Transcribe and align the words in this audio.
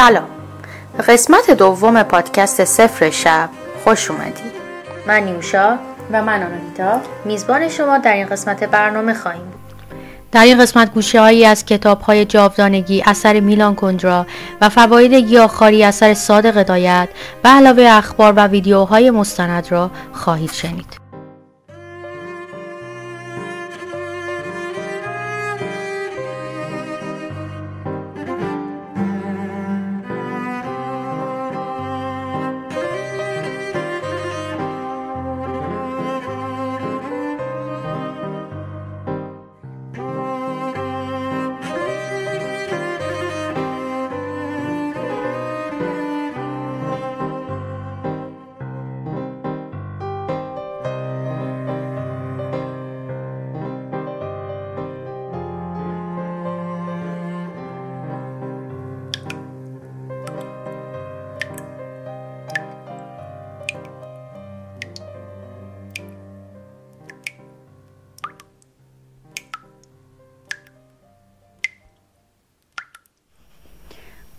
سلام. 0.00 0.28
به 0.96 1.02
قسمت 1.02 1.50
دوم 1.50 2.02
پادکست 2.02 2.64
سفر 2.64 3.10
شب 3.10 3.48
خوش 3.84 4.10
اومدید 4.10 4.52
من 5.06 5.22
نیوشا 5.22 5.78
و 6.12 6.22
من 6.22 6.42
آناهیتا. 6.42 7.00
میزبان 7.24 7.68
شما 7.68 7.98
در 7.98 8.12
این 8.12 8.26
قسمت 8.26 8.64
برنامه 8.64 9.14
خواهیم 9.14 9.42
بود. 9.42 9.60
در 10.32 10.44
این 10.44 10.58
قسمت 10.58 10.94
گوشه 10.94 11.20
هایی 11.20 11.44
از 11.44 11.64
کتاب 11.64 12.00
های 12.00 12.24
جاودانگی 12.24 13.02
اثر 13.06 13.40
میلان 13.40 13.74
کندرا 13.74 14.26
و 14.60 14.68
فواید 14.68 15.14
گیاهخواری 15.14 15.84
اثر 15.84 16.14
صادق 16.14 16.56
هدایت 16.56 17.08
و 17.44 17.48
علاوه 17.48 17.82
اخبار 17.90 18.32
و 18.36 18.46
ویدیوهای 18.46 19.10
مستند 19.10 19.72
را 19.72 19.90
خواهید 20.12 20.52
شنید. 20.52 20.99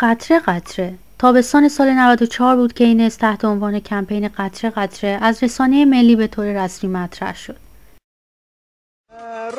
قطره 0.01 0.39
قطره. 0.39 0.93
تابستان 1.19 1.69
سال 1.69 1.89
94 1.89 2.55
بود 2.55 2.73
که 2.73 2.83
این 2.83 3.09
تحت 3.09 3.45
عنوان 3.45 3.79
کمپین 3.79 4.27
قطره 4.37 4.69
قطره 4.69 5.17
از 5.21 5.43
رسانه 5.43 5.85
ملی 5.85 6.15
به 6.15 6.27
طور 6.27 6.63
رسمی 6.65 6.89
مطرح 6.89 7.35
شد. 7.35 7.55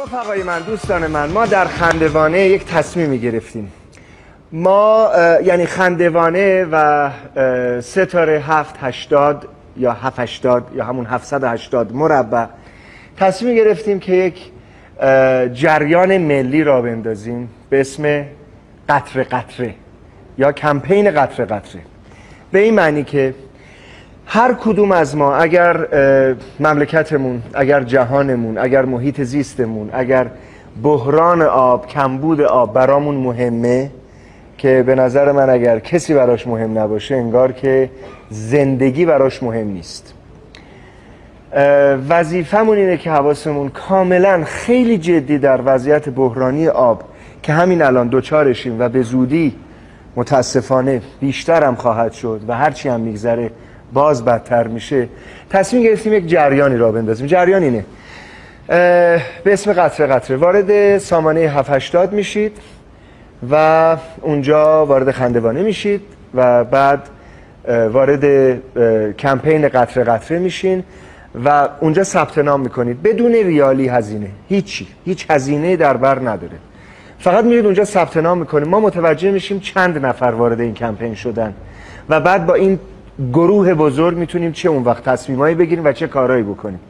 رفقای 0.02 0.42
من 0.42 0.60
دوستان 0.60 1.06
من 1.06 1.30
ما 1.30 1.46
در 1.46 1.64
خندوانه 1.64 2.40
یک 2.40 2.64
تصمیمی 2.64 3.18
گرفتیم. 3.18 3.72
ما 4.52 5.10
یعنی 5.44 5.66
خندوانه 5.66 6.64
و 6.72 7.10
ستاره 7.80 8.40
هفت 8.40 8.74
هشتاد 8.80 9.48
یا 9.76 9.92
هفت 9.92 10.18
هشتاد 10.18 10.72
یا 10.74 10.84
همون 10.84 11.06
هفتصد 11.06 11.44
هشتاد 11.44 11.92
مربع 11.92 12.46
تصمیم 13.16 13.54
گرفتیم 13.54 14.00
که 14.00 14.12
یک 14.12 14.52
جریان 15.54 16.18
ملی 16.18 16.64
را 16.64 16.82
بندازیم 16.82 17.48
به 17.70 17.80
اسم 17.80 18.24
قطره 18.88 19.24
قطره. 19.24 19.74
یا 20.38 20.52
کمپین 20.52 21.10
قطره 21.10 21.46
قطره. 21.46 21.80
به 22.52 22.58
این 22.58 22.74
معنی 22.74 23.04
که 23.04 23.34
هر 24.26 24.54
کدوم 24.54 24.92
از 24.92 25.16
ما 25.16 25.36
اگر 25.36 25.86
مملکتمون 26.60 27.42
اگر 27.54 27.82
جهانمون 27.82 28.58
اگر 28.58 28.84
محیط 28.84 29.20
زیستمون 29.20 29.90
اگر 29.92 30.26
بحران 30.82 31.42
آب 31.42 31.86
کمبود 31.86 32.40
آب 32.40 32.74
برامون 32.74 33.14
مهمه 33.14 33.90
که 34.58 34.82
به 34.86 34.94
نظر 34.94 35.32
من 35.32 35.50
اگر 35.50 35.78
کسی 35.78 36.14
براش 36.14 36.46
مهم 36.46 36.78
نباشه 36.78 37.14
انگار 37.14 37.52
که 37.52 37.90
زندگی 38.30 39.04
براش 39.04 39.42
مهم 39.42 39.68
نیست. 39.68 40.14
وظیفمون 42.08 42.76
اینه 42.78 42.96
که 42.96 43.10
حواسمون 43.10 43.68
کاملا 43.68 44.44
خیلی 44.44 44.98
جدی 44.98 45.38
در 45.38 45.60
وضعیت 45.64 46.08
بحرانی 46.08 46.68
آب 46.68 47.04
که 47.42 47.52
همین 47.52 47.82
الان 47.82 48.08
دوچارشیم 48.08 48.80
و 48.80 48.88
به 48.88 49.02
زودی 49.02 49.54
متاسفانه 50.16 51.02
بیشتر 51.20 51.64
هم 51.64 51.74
خواهد 51.74 52.12
شد 52.12 52.40
و 52.48 52.56
هرچی 52.56 52.88
هم 52.88 53.00
میگذره 53.00 53.50
باز 53.92 54.24
بدتر 54.24 54.66
میشه. 54.66 55.08
تصمیم 55.50 55.82
گرفتیم 55.82 56.12
یک 56.12 56.26
جریانی 56.26 56.76
را 56.76 56.92
بندازیم. 56.92 57.26
جریان 57.26 57.62
اینه. 57.62 57.84
به 59.44 59.52
اسم 59.52 59.72
قطره 59.72 60.06
قطره. 60.06 60.36
وارد 60.36 60.98
سامانه 60.98 61.40
780 61.40 62.12
میشید 62.12 62.58
و 63.50 63.96
اونجا 64.20 64.86
وارد 64.86 65.10
خندوانه 65.10 65.62
میشید 65.62 66.00
و 66.34 66.64
بعد 66.64 67.08
وارد 67.68 68.24
کمپین 69.16 69.68
قطره 69.68 70.04
قطره 70.04 70.38
میشین 70.38 70.84
و 71.44 71.68
اونجا 71.80 72.04
ثبت 72.04 72.38
نام 72.38 72.60
می‌کنید. 72.60 73.02
بدون 73.02 73.32
ریالی 73.32 73.88
هزینه. 73.88 74.28
هیچی. 74.48 74.86
هیچ 75.04 75.26
هزینه 75.30 75.76
در 75.76 75.96
بر 75.96 76.18
نداره. 76.18 76.56
فقط 77.22 77.44
میرید 77.44 77.64
اونجا 77.64 77.84
ثبت 77.84 78.16
نام 78.16 78.38
می‌کنیم 78.38 78.68
ما 78.68 78.80
متوجه 78.80 79.30
میشیم 79.30 79.60
چند 79.60 80.06
نفر 80.06 80.26
وارد 80.26 80.60
این 80.60 80.74
کمپین 80.74 81.14
شدن. 81.14 81.54
و 82.08 82.20
بعد 82.20 82.46
با 82.46 82.54
این 82.54 82.78
گروه 83.32 83.74
بزرگ 83.74 84.16
می‌تونیم 84.16 84.52
چه 84.52 84.68
اون 84.68 84.82
وقت 84.82 85.04
تصمیمایی 85.04 85.54
بگیریم 85.54 85.84
و 85.84 85.92
چه 85.92 86.06
کارهایی 86.06 86.42
بکنیم. 86.42 86.80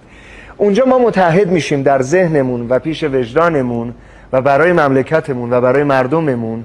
اونجا 0.57 0.85
ما 0.85 0.99
متحد 0.99 1.49
میشیم 1.49 1.83
در 1.83 2.03
ذهنمون 2.03 2.69
و 2.69 2.79
پیش 2.79 3.05
وجدانمون 3.05 3.95
و 4.33 4.41
برای 4.41 4.73
مملکتمون 4.73 5.53
و 5.53 5.61
برای 5.61 5.85
مردممون. 5.85 6.65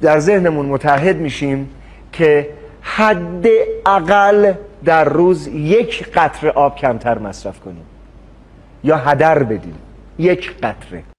در 0.00 0.18
ذهنمون 0.18 0.66
متحد 0.66 1.16
میشیم 1.16 1.70
که 2.12 2.48
حد 2.82 3.46
اقل 3.86 4.52
در 4.84 5.04
روز 5.04 5.46
یک 5.46 6.08
قطره 6.14 6.50
آب 6.50 6.76
کمتر 6.76 7.18
مصرف 7.18 7.60
کنیم. 7.60 7.84
یا 8.84 8.96
هدر 8.96 9.42
بدیم. 9.42 9.74
یک 10.18 10.52
قطره. 10.62 11.11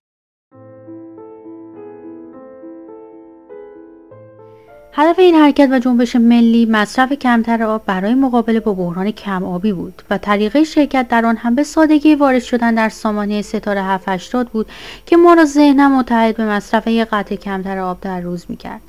هدف 4.96 5.20
این 5.20 5.36
حرکت 5.36 5.68
و 5.72 5.80
جنبش 5.80 6.16
ملی 6.16 6.66
مصرف 6.66 7.14
کمتر 7.14 7.64
آب 7.64 7.86
برای 7.86 8.14
مقابله 8.14 8.60
با 8.60 8.74
بحران 8.74 9.12
کم 9.12 9.44
آبی 9.44 9.74
بود 9.74 10.02
و 10.10 10.18
طریقه 10.18 10.64
شرکت 10.64 11.08
در 11.08 11.26
آن 11.26 11.38
هم 11.38 11.56
به 11.56 11.64
سادگی 11.64 12.16
وارد 12.16 12.42
شدن 12.42 12.76
در 12.76 12.90
سامانه 12.90 13.42
ستاره 13.42 13.84
780 13.84 14.50
بود 14.50 14.66
که 15.06 15.18
ما 15.18 15.34
را 15.34 15.46
ذهنم 15.46 15.98
متحد 15.98 16.38
به 16.38 16.46
مصرف 16.46 16.88
یک 16.88 17.08
قطع 17.12 17.36
کمتر 17.36 17.80
آب 17.80 18.02
در 18.02 18.22
روز 18.22 18.46
می‌کرد. 18.50 18.82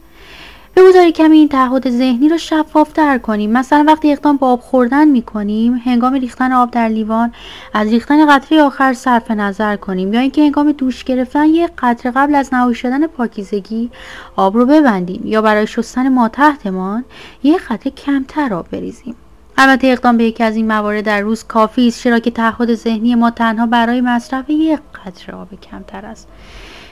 بگذاری 0.77 1.13
کمی 1.13 1.37
این 1.37 1.49
تعهد 1.49 1.91
ذهنی 1.91 2.29
رو 2.29 2.39
شفافتر 2.39 3.19
کنیم. 3.19 3.53
مثلا 3.53 3.85
وقتی 3.87 4.13
اقدام 4.13 4.37
به 4.37 4.47
آب 4.47 4.61
خوردن 4.61 5.09
می‌کنیم 5.09 5.75
هنگام 5.75 6.15
ریختن 6.15 6.53
آب 6.53 6.71
در 6.71 6.89
لیوان 6.89 7.33
از 7.75 7.89
ریختن 7.89 8.27
قطره 8.27 8.63
آخر 8.63 8.93
صرف 8.93 9.31
نظر 9.31 9.77
کنیم. 9.77 10.13
یا 10.13 10.21
اینکه 10.21 10.43
هنگام 10.43 10.73
دوش 10.73 11.05
گرفتن 11.05 11.47
یک 11.47 11.71
قطره 11.79 12.13
قبل 12.13 12.35
از 12.35 12.55
نهایی 12.55 12.75
شدن 12.75 13.07
پاکیزگی 13.07 13.91
آب 14.37 14.57
رو 14.57 14.67
ببندیم. 14.67 15.21
یا 15.25 15.43
برای 15.43 15.67
شستن 15.67 16.09
ما 16.09 16.29
تحتمان 16.29 17.05
یک 17.43 17.63
قطره 17.63 17.93
کمتر 17.93 18.55
آب 18.55 18.71
بریزیم. 18.71 19.15
البته 19.59 19.87
اقدام 19.87 20.17
به 20.17 20.25
یکی 20.25 20.45
از 20.45 20.57
این 20.57 20.67
موارد 20.67 21.05
در 21.05 21.21
روز 21.21 21.45
کافی 21.45 21.89
است 21.89 22.03
چرا 22.03 22.19
که 22.19 22.31
تعهد 22.31 22.75
ذهنی 22.75 23.15
ما 23.15 23.31
تنها 23.31 23.67
برای 23.67 24.01
مصرف 24.01 24.51
یک 24.51 24.81
قطره 25.07 25.35
آب 25.35 25.49
کمتر 25.71 26.07
است. 26.07 26.29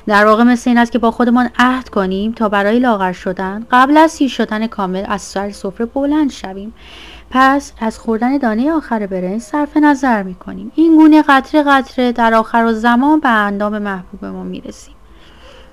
در 0.07 0.27
واقع 0.27 0.43
مثل 0.43 0.71
این 0.71 0.79
است 0.79 0.93
که 0.93 0.99
با 0.99 1.11
خودمان 1.11 1.51
عهد 1.59 1.89
کنیم 1.89 2.33
تا 2.33 2.49
برای 2.49 2.79
لاغر 2.79 3.13
شدن 3.13 3.67
قبل 3.71 3.97
از 3.97 4.11
سیر 4.11 4.29
شدن 4.29 4.67
کامل 4.67 5.05
از 5.09 5.23
سر 5.23 5.51
سفره 5.51 5.87
بلند 5.87 6.31
شویم. 6.31 6.75
پس 7.31 7.73
از 7.81 7.99
خوردن 7.99 8.39
دانه 8.39 8.73
آخر 8.73 9.07
برنج 9.07 9.41
صرف 9.41 9.77
نظر 9.77 10.23
می 10.23 10.35
کنیم 10.35 10.73
این 10.75 10.97
گونه 10.97 11.23
قطره 11.23 11.63
قطره 11.63 12.13
در 12.13 12.35
آخر 12.35 12.65
و 12.65 12.73
زمان 12.73 13.21
به 13.21 13.29
اندام 13.29 13.79
محبوب 13.79 14.25
ما 14.25 14.43
می 14.45 14.61
رسیم 14.61 14.95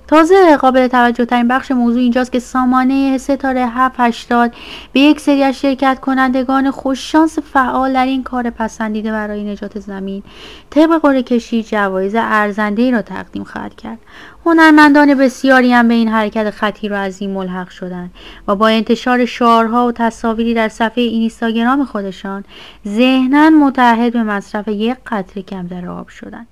تازه 0.09 0.57
قابل 0.57 0.87
توجه 0.87 1.25
ترین 1.25 1.47
بخش 1.47 1.71
موضوع 1.71 2.01
اینجاست 2.01 2.31
که 2.31 2.39
سامانه 2.39 3.17
ستاره 3.17 3.67
780 3.67 4.53
به 4.93 4.99
یک 4.99 5.19
سری 5.19 5.43
از 5.43 5.59
شرکت 5.59 5.99
کنندگان 6.01 6.71
خوششانس 6.71 7.39
فعال 7.39 7.93
در 7.93 8.05
این 8.05 8.23
کار 8.23 8.49
پسندیده 8.49 9.11
برای 9.11 9.43
نجات 9.43 9.79
زمین 9.79 10.23
طبق 10.69 11.01
قرعه 11.01 11.23
کشی 11.23 11.63
جوایز 11.63 12.15
ارزنده 12.17 12.91
را 12.91 13.01
تقدیم 13.01 13.43
خواهد 13.43 13.75
کرد. 13.75 13.97
هنرمندان 14.45 15.13
بسیاری 15.13 15.73
هم 15.73 15.87
به 15.87 15.93
این 15.93 16.07
حرکت 16.07 16.49
خطیر 16.49 16.93
و 16.93 16.95
عظیم 16.95 17.29
ملحق 17.29 17.69
شدند 17.69 18.11
و 18.47 18.55
با 18.55 18.67
انتشار 18.67 19.25
شعارها 19.25 19.87
و 19.87 19.91
تصاویری 19.91 20.53
در 20.53 20.69
صفحه 20.69 21.03
اینستاگرام 21.03 21.85
خودشان 21.85 22.43
ذهنا 22.87 23.49
متحد 23.49 24.13
به 24.13 24.23
مصرف 24.23 24.67
یک 24.67 24.97
قطره 25.07 25.43
کم 25.43 25.67
در 25.67 25.87
آب 25.87 26.07
شدند. 26.07 26.47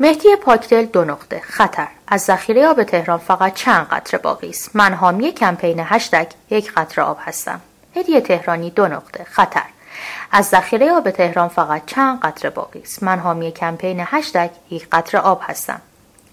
مهدی 0.00 0.36
پاکدل 0.36 0.84
دو 0.84 1.04
نقطه. 1.04 1.40
خطر. 1.40 1.88
از 2.08 2.20
ذخیره 2.20 2.66
آب 2.66 2.82
تهران 2.82 3.18
فقط 3.18 3.54
چند 3.54 3.86
قطره 3.86 4.20
باقی 4.20 4.48
است؟ 4.48 4.76
من 4.76 4.94
حامی 4.94 5.32
کمپین 5.32 5.80
هشتگ 5.80 6.26
یک 6.50 6.72
قطره 6.72 7.04
آب 7.04 7.18
هستم. 7.20 7.60
مهدی 7.96 8.20
تهرانی 8.20 8.70
دو 8.70 8.88
نقطه. 8.88 9.24
خطر. 9.24 9.62
از 10.32 10.46
ذخیره 10.46 10.92
آب 10.92 11.10
تهران 11.10 11.48
فقط 11.48 11.82
چند 11.86 12.20
قطره 12.20 12.50
باقی 12.50 12.80
است؟ 12.80 13.02
من 13.02 13.18
حامی 13.18 13.52
کمپین 13.52 14.04
هشتگ 14.06 14.50
یک 14.70 14.88
قطره 14.92 15.20
آب 15.20 15.40
هستم. 15.42 15.80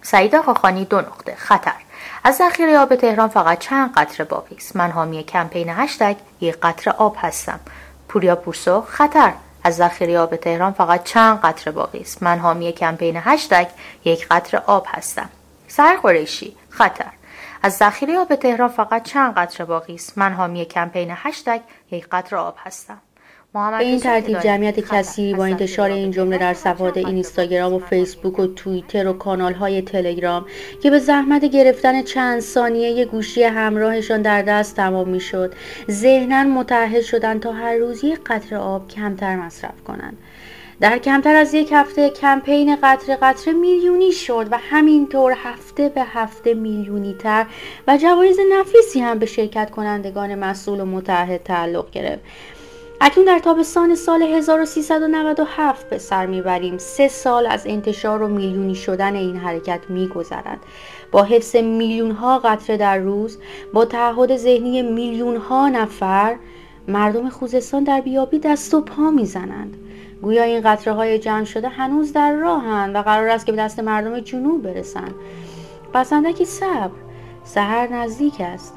سعید 0.01 0.35
آقاخانی 0.35 0.85
دو 0.85 0.97
نقطه. 0.97 1.35
خطر. 1.35 1.75
از 2.23 2.35
ذخیره 2.35 2.77
آب 2.79 2.95
تهران 2.95 3.29
فقط 3.29 3.59
چند 3.59 3.94
قطره 3.95 4.25
باقی 4.25 4.56
است؟ 4.56 4.75
من 4.75 4.91
حامی 4.91 5.23
کمپین 5.23 5.69
هشتگ 5.69 6.15
یک 6.41 6.57
قطره 6.62 6.94
آب 6.94 7.15
هستم. 7.19 7.59
پوریا 8.07 8.35
پورسو 8.35 8.81
خطر. 8.81 9.33
از 9.65 9.75
ذخیره 9.75 10.19
آب 10.19 10.35
تهران 10.35 10.73
فقط 10.73 11.03
چند 11.03 11.41
قطره 11.41 11.73
باقی 11.73 12.00
است. 12.00 12.23
من 12.23 12.39
حامی 12.39 12.71
کمپین 12.71 13.15
هشتگ 13.17 13.67
یک 14.06 14.27
قطره 14.27 14.59
آب 14.65 14.85
هستم. 14.89 15.29
سر 15.67 15.95
قریشی 15.95 16.56
خطر. 16.69 17.12
از 17.63 17.77
ذخیره 17.77 18.17
آب 18.17 18.35
تهران 18.35 18.69
فقط 18.69 19.03
چند 19.03 19.33
قطره 19.33 19.65
باقی 19.65 19.95
است. 19.95 20.17
من 20.17 20.33
حامی 20.33 20.65
کمپین 20.65 21.12
هشتگ 21.12 21.62
یک 21.91 22.07
قطره 22.12 22.39
آب 22.39 22.56
هستم. 22.65 22.97
به 23.55 23.77
این 23.79 23.99
ترتیب 23.99 24.39
جمعیت 24.39 24.79
کسی 24.79 25.33
با 25.33 25.45
انتشار 25.45 25.89
این 25.89 26.11
جمله 26.11 26.37
در 26.37 26.53
صفحات 26.53 26.97
اینستاگرام 26.97 27.73
و 27.73 27.79
فیسبوک 27.79 28.39
و 28.39 28.47
توییتر 28.47 29.07
و 29.07 29.13
کانال 29.13 29.53
های 29.53 29.81
تلگرام 29.81 30.45
که 30.83 30.89
به 30.89 30.99
زحمت 30.99 31.45
گرفتن 31.45 32.01
چند 32.01 32.39
ثانیه 32.39 33.05
گوشی 33.05 33.43
همراهشان 33.43 34.21
در 34.21 34.41
دست 34.41 34.75
تمام 34.75 35.09
می 35.09 35.19
شد 35.19 35.53
ذهنا 35.91 36.43
متحد 36.43 37.01
شدند 37.01 37.39
تا 37.39 37.51
هر 37.51 37.75
روز 37.75 38.03
یک 38.03 38.19
قطره 38.25 38.57
آب 38.57 38.87
کمتر 38.87 39.35
مصرف 39.35 39.83
کنند. 39.87 40.17
در 40.79 40.97
کمتر 40.97 41.35
از 41.35 41.53
یک 41.53 41.69
هفته 41.71 42.09
کمپین 42.09 42.77
قطره 42.83 43.17
قطره 43.21 43.53
میلیونی 43.53 44.11
شد 44.11 44.47
و 44.51 44.57
همینطور 44.61 45.35
هفته 45.43 45.89
به 45.89 46.03
هفته 46.03 46.53
میلیونی 46.53 47.15
تر 47.19 47.45
و 47.87 47.97
جوایز 47.97 48.37
نفیسی 48.51 48.99
هم 48.99 49.19
به 49.19 49.25
شرکت 49.25 49.71
کنندگان 49.71 50.35
مسئول 50.35 50.79
و 50.79 50.85
متحد 50.85 51.43
تعلق 51.43 51.91
گرفت. 51.91 52.21
اکنون 53.01 53.25
در 53.25 53.39
تابستان 53.39 53.95
سال 53.95 54.21
1397 54.21 55.89
به 55.89 55.97
سر 55.97 56.25
می‌بریم. 56.25 56.77
سه 56.77 57.07
سال 57.07 57.45
از 57.45 57.63
انتشار 57.65 58.21
و 58.21 58.27
میلیونی 58.27 58.75
شدن 58.75 59.15
این 59.15 59.38
حرکت 59.38 59.80
میگذرد. 59.89 60.59
با 61.12 61.24
حفظ 61.24 61.56
میلیون 61.56 62.12
ها 62.12 62.39
قطره 62.39 62.77
در 62.77 62.97
روز 62.97 63.38
با 63.74 63.86
تعهد 63.86 64.38
ذهنی 64.38 64.81
میلیون 64.81 65.38
ها 65.38 65.69
نفر 65.69 66.36
مردم 66.88 67.30
خوزستان 67.30 67.83
در 67.83 68.01
بیابی 68.01 68.39
دست 68.39 68.74
و 68.74 68.81
پا 68.81 69.12
می‌زنند. 69.12 69.77
گویا 70.21 70.44
این 70.44 70.62
قطره 70.62 70.94
های 70.94 71.19
جمع 71.19 71.44
شده 71.44 71.69
هنوز 71.69 72.13
در 72.13 72.33
راهند 72.33 72.95
و 72.95 73.01
قرار 73.01 73.27
است 73.27 73.45
که 73.45 73.51
به 73.51 73.57
دست 73.57 73.80
مردم 73.80 74.19
جنوب 74.19 74.62
برسند. 74.62 75.15
پس 75.94 76.13
اندکی 76.13 76.45
صبر 76.45 76.91
سهر 77.44 77.88
نزدیک 77.88 78.41
است. 78.41 78.74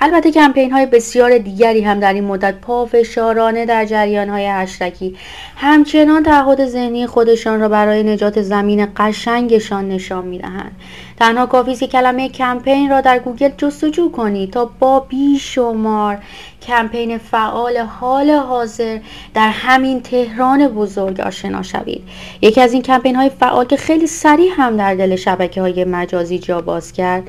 البته 0.00 0.30
کمپین 0.30 0.72
های 0.72 0.86
بسیار 0.86 1.38
دیگری 1.38 1.80
هم 1.80 2.00
در 2.00 2.12
این 2.12 2.24
مدت 2.24 2.54
پافشارانه 2.54 3.66
در 3.66 3.84
جریان 3.84 4.28
های 4.28 4.46
هشتکی 4.46 5.16
همچنان 5.56 6.22
تعهد 6.22 6.66
ذهنی 6.66 7.06
خودشان 7.06 7.60
را 7.60 7.68
برای 7.68 8.02
نجات 8.02 8.42
زمین 8.42 8.88
قشنگشان 8.96 9.88
نشان 9.88 10.26
می‌دهند. 10.26 10.72
تنها 11.18 11.46
کافی 11.46 11.70
است 11.70 11.80
که 11.80 11.86
کلمه 11.86 12.28
کمپین 12.28 12.90
را 12.90 13.00
در 13.00 13.18
گوگل 13.18 13.50
جستجو 13.56 14.10
کنید 14.10 14.50
تا 14.50 14.70
با 14.78 15.00
بیشمار 15.00 16.18
کمپین 16.62 17.18
فعال 17.18 17.76
حال 17.76 18.30
حاضر 18.30 18.98
در 19.34 19.50
همین 19.50 20.00
تهران 20.00 20.68
بزرگ 20.68 21.20
آشنا 21.20 21.62
شوید. 21.62 22.02
یکی 22.42 22.60
از 22.60 22.72
این 22.72 22.82
کمپین 22.82 23.16
های 23.16 23.28
فعال 23.28 23.64
که 23.64 23.76
خیلی 23.76 24.06
سریع 24.06 24.50
هم 24.56 24.76
در 24.76 24.94
دل 24.94 25.16
شبکه 25.16 25.60
های 25.60 25.84
مجازی 25.84 26.38
جا 26.38 26.60
باز 26.60 26.92
کرد 26.92 27.22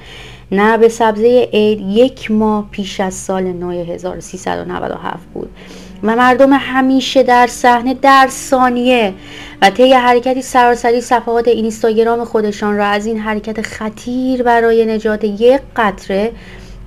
نه 0.52 0.78
به 0.78 0.90
سبزه 0.90 1.50
عید 1.54 1.82
یک 1.82 2.32
ماه 2.32 2.68
پیش 2.72 3.00
از 3.00 3.14
سال 3.14 3.44
نو 3.44 3.72
1397 3.72 5.28
بود. 5.34 5.50
و 6.04 6.16
مردم 6.16 6.54
همیشه 6.54 7.24
در 7.24 7.48
صحنه 7.48 7.94
در 7.94 8.28
ثانیه 8.32 9.14
و 9.62 9.70
طی 9.70 9.94
حرکتی 9.94 10.42
سراسری 10.42 11.02
صفحات 11.02 11.48
اینستاگرام 11.48 12.24
خودشان 12.26 12.78
را 12.78 12.86
از 12.86 13.06
این 13.06 13.20
حرکت 13.20 13.62
خطیر 13.62 14.44
برای 14.44 14.86
نجات 14.86 15.24
یک 15.24 15.62
قطره 15.76 16.32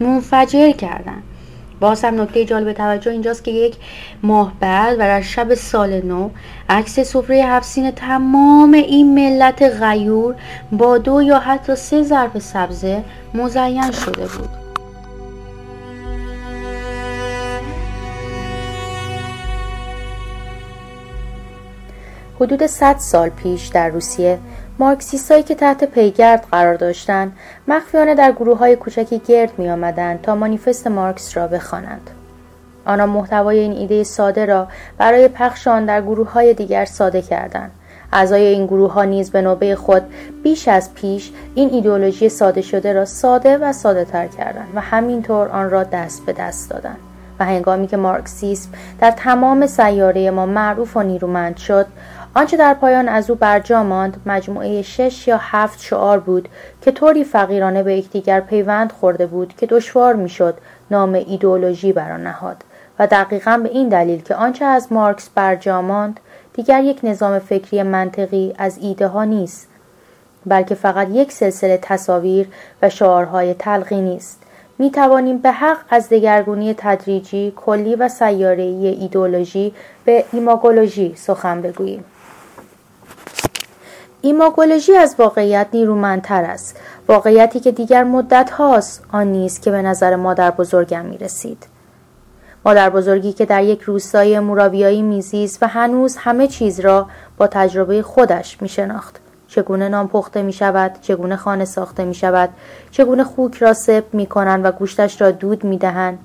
منفجر 0.00 0.72
کردند. 0.72 1.22
باز 1.82 2.04
هم 2.04 2.20
نکته 2.20 2.44
جالب 2.44 2.72
توجه 2.72 3.10
اینجاست 3.10 3.44
که 3.44 3.50
یک 3.50 3.76
ماه 4.22 4.52
بعد 4.60 4.94
و 4.94 4.98
در 4.98 5.20
شب 5.20 5.54
سال 5.54 6.00
نو 6.00 6.30
عکس 6.68 7.00
سفره 7.00 7.36
هفسین 7.36 7.90
تمام 7.90 8.72
این 8.72 9.14
ملت 9.14 9.62
غیور 9.62 10.34
با 10.72 10.98
دو 10.98 11.22
یا 11.22 11.38
حتی 11.38 11.76
سه 11.76 12.02
ظرف 12.02 12.38
سبزه 12.38 13.04
مزین 13.34 13.90
شده 13.90 14.26
بود. 14.26 14.48
حدود 22.40 22.66
100 22.66 22.96
سال 22.98 23.28
پیش 23.28 23.66
در 23.66 23.88
روسیه 23.88 24.38
مارکسیستایی 24.78 25.42
که 25.42 25.54
تحت 25.54 25.84
پیگرد 25.84 26.46
قرار 26.52 26.74
داشتند 26.74 27.32
مخفیانه 27.68 28.14
در 28.14 28.32
گروه 28.32 28.58
های 28.58 28.76
کوچکی 28.76 29.18
گرد 29.18 29.58
می 29.58 29.70
آمدند 29.70 30.20
تا 30.22 30.34
مانیفست 30.34 30.86
مارکس 30.86 31.36
را 31.36 31.46
بخوانند. 31.46 32.10
آنها 32.84 33.06
محتوای 33.06 33.58
این 33.58 33.72
ایده 33.72 34.04
ساده 34.04 34.46
را 34.46 34.68
برای 34.98 35.28
پخش 35.28 35.68
آن 35.68 35.84
در 35.84 36.02
گروه 36.02 36.32
های 36.32 36.54
دیگر 36.54 36.84
ساده 36.84 37.22
کردند. 37.22 37.70
اعضای 38.12 38.46
این 38.46 38.66
گروه 38.66 38.92
ها 38.92 39.04
نیز 39.04 39.30
به 39.30 39.42
نوبه 39.42 39.76
خود 39.76 40.02
بیش 40.42 40.68
از 40.68 40.94
پیش 40.94 41.32
این 41.54 41.70
ایدئولوژی 41.70 42.28
ساده 42.28 42.62
شده 42.62 42.92
را 42.92 43.04
ساده 43.04 43.58
و 43.58 43.72
ساده 43.72 44.04
تر 44.04 44.26
کردند 44.26 44.68
و 44.74 44.80
همینطور 44.80 45.48
آن 45.48 45.70
را 45.70 45.84
دست 45.84 46.26
به 46.26 46.32
دست 46.32 46.70
دادند. 46.70 46.98
و 47.40 47.44
هنگامی 47.44 47.86
که 47.86 47.96
مارکسیسم 47.96 48.70
در 49.00 49.10
تمام 49.10 49.66
سیاره 49.66 50.30
ما 50.30 50.46
معروف 50.46 50.96
و 50.96 51.02
نیرومند 51.02 51.56
شد 51.56 51.86
آنچه 52.34 52.56
در 52.56 52.74
پایان 52.74 53.08
از 53.08 53.30
او 53.30 53.36
برجا 53.36 53.82
ماند 53.82 54.20
مجموعه 54.26 54.82
شش 54.82 55.28
یا 55.28 55.38
هفت 55.40 55.80
شعار 55.80 56.20
بود 56.20 56.48
که 56.82 56.92
طوری 56.92 57.24
فقیرانه 57.24 57.82
به 57.82 57.94
یکدیگر 57.94 58.40
پیوند 58.40 58.92
خورده 58.92 59.26
بود 59.26 59.54
که 59.56 59.66
دشوار 59.66 60.14
می‌شد 60.14 60.54
نام 60.90 61.14
ایدئولوژی 61.14 61.92
بر 61.92 62.12
آن 62.12 62.22
نهاد. 62.22 62.64
و 62.98 63.06
دقیقا 63.06 63.60
به 63.62 63.68
این 63.68 63.88
دلیل 63.88 64.22
که 64.22 64.34
آنچه 64.34 64.64
از 64.64 64.92
مارکس 64.92 65.28
برجا 65.34 65.82
ماند 65.82 66.20
دیگر 66.54 66.84
یک 66.84 67.00
نظام 67.02 67.38
فکری 67.38 67.82
منطقی 67.82 68.54
از 68.58 68.78
ایده 68.78 69.06
ها 69.06 69.24
نیست 69.24 69.68
بلکه 70.46 70.74
فقط 70.74 71.08
یک 71.10 71.32
سلسله 71.32 71.78
تصاویر 71.82 72.48
و 72.82 72.88
شعارهای 72.88 73.54
تلقینی 73.54 74.16
است 74.16 74.42
می 74.78 74.90
توانیم 74.90 75.38
به 75.38 75.50
حق 75.50 75.78
از 75.90 76.08
دگرگونی 76.08 76.74
تدریجی 76.78 77.52
کلی 77.56 77.94
و 77.94 78.08
سیاره‌ای 78.08 78.86
ایدولوژی 78.86 79.74
به 80.04 80.24
ایماگولوژی 80.32 81.12
سخن 81.16 81.62
بگوییم. 81.62 82.04
ایماگولوژی 84.24 84.96
از 84.96 85.14
واقعیت 85.18 85.66
نیرومندتر 85.72 86.44
است. 86.44 86.76
واقعیتی 87.08 87.60
که 87.60 87.72
دیگر 87.72 88.04
مدت 88.04 88.50
هاست 88.50 89.04
آن 89.12 89.26
نیست 89.26 89.62
که 89.62 89.70
به 89.70 89.82
نظر 89.82 90.16
مادر 90.16 90.50
بزرگم 90.50 91.04
می 91.04 91.18
رسید 91.18 91.66
مادر 92.64 92.90
بزرگی 92.90 93.32
که 93.32 93.46
در 93.46 93.62
یک 93.64 93.82
روستای 93.82 94.40
موراویایی 94.40 95.02
میزیست 95.02 95.62
و 95.62 95.66
هنوز 95.66 96.16
همه 96.16 96.46
چیز 96.48 96.80
را 96.80 97.06
با 97.36 97.46
تجربه 97.46 98.02
خودش 98.02 98.62
می 98.62 98.68
شناخت 98.68 99.20
چگونه 99.48 99.88
نان 99.88 100.08
پخته 100.08 100.42
می 100.42 100.52
شود 100.52 100.92
چگونه 101.00 101.36
خانه 101.36 101.64
ساخته 101.64 102.04
می 102.04 102.14
شود 102.14 102.50
چگونه 102.90 103.24
خوک 103.24 103.54
را 103.54 103.72
سب 103.72 104.04
می 104.12 104.26
کنند 104.26 104.64
و 104.64 104.72
گوشتش 104.72 105.20
را 105.20 105.30
دود 105.30 105.64
می 105.64 105.78
دهند 105.78 106.18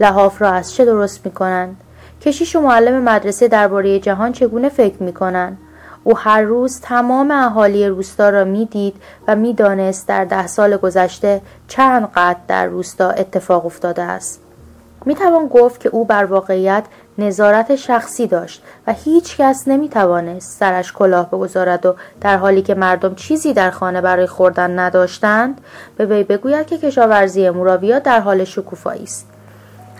لحاف 0.00 0.42
را 0.42 0.50
از 0.50 0.74
چه 0.74 0.84
درست 0.84 1.26
می 1.26 1.32
کنند 1.32 1.76
کشیش 2.20 2.56
و 2.56 2.60
معلم 2.60 3.02
مدرسه 3.02 3.48
درباره 3.48 3.98
جهان 3.98 4.32
چگونه 4.32 4.68
فکر 4.68 5.02
می 5.02 5.12
کنند 5.12 5.58
او 6.04 6.18
هر 6.18 6.42
روز 6.42 6.80
تمام 6.80 7.30
اهالی 7.30 7.88
روستا 7.88 8.28
را 8.28 8.44
می‌دید 8.44 8.96
و 9.28 9.36
می‌دانست 9.36 10.08
در 10.08 10.24
ده 10.24 10.46
سال 10.46 10.76
گذشته 10.76 11.40
چند 11.68 12.08
قطع 12.14 12.40
در 12.48 12.66
روستا 12.66 13.10
اتفاق 13.10 13.66
افتاده 13.66 14.02
است. 14.02 14.40
می 15.04 15.14
توان 15.14 15.46
گفت 15.46 15.80
که 15.80 15.88
او 15.88 16.04
بر 16.04 16.24
واقعیت 16.24 16.84
نظارت 17.18 17.76
شخصی 17.76 18.26
داشت 18.26 18.62
و 18.86 18.92
هیچ 18.92 19.36
کس 19.36 19.68
نمی 19.68 19.88
توانست 19.88 20.58
سرش 20.58 20.92
کلاه 20.92 21.28
بگذارد 21.28 21.86
و 21.86 21.94
در 22.20 22.36
حالی 22.36 22.62
که 22.62 22.74
مردم 22.74 23.14
چیزی 23.14 23.52
در 23.52 23.70
خانه 23.70 24.00
برای 24.00 24.26
خوردن 24.26 24.78
نداشتند 24.78 25.60
به 25.96 26.06
وی 26.06 26.24
بگوید 26.24 26.66
که 26.66 26.78
کشاورزی 26.78 27.50
موراویا 27.50 27.98
در 27.98 28.20
حال 28.20 28.44
شکوفایی 28.44 29.02
است. 29.02 29.26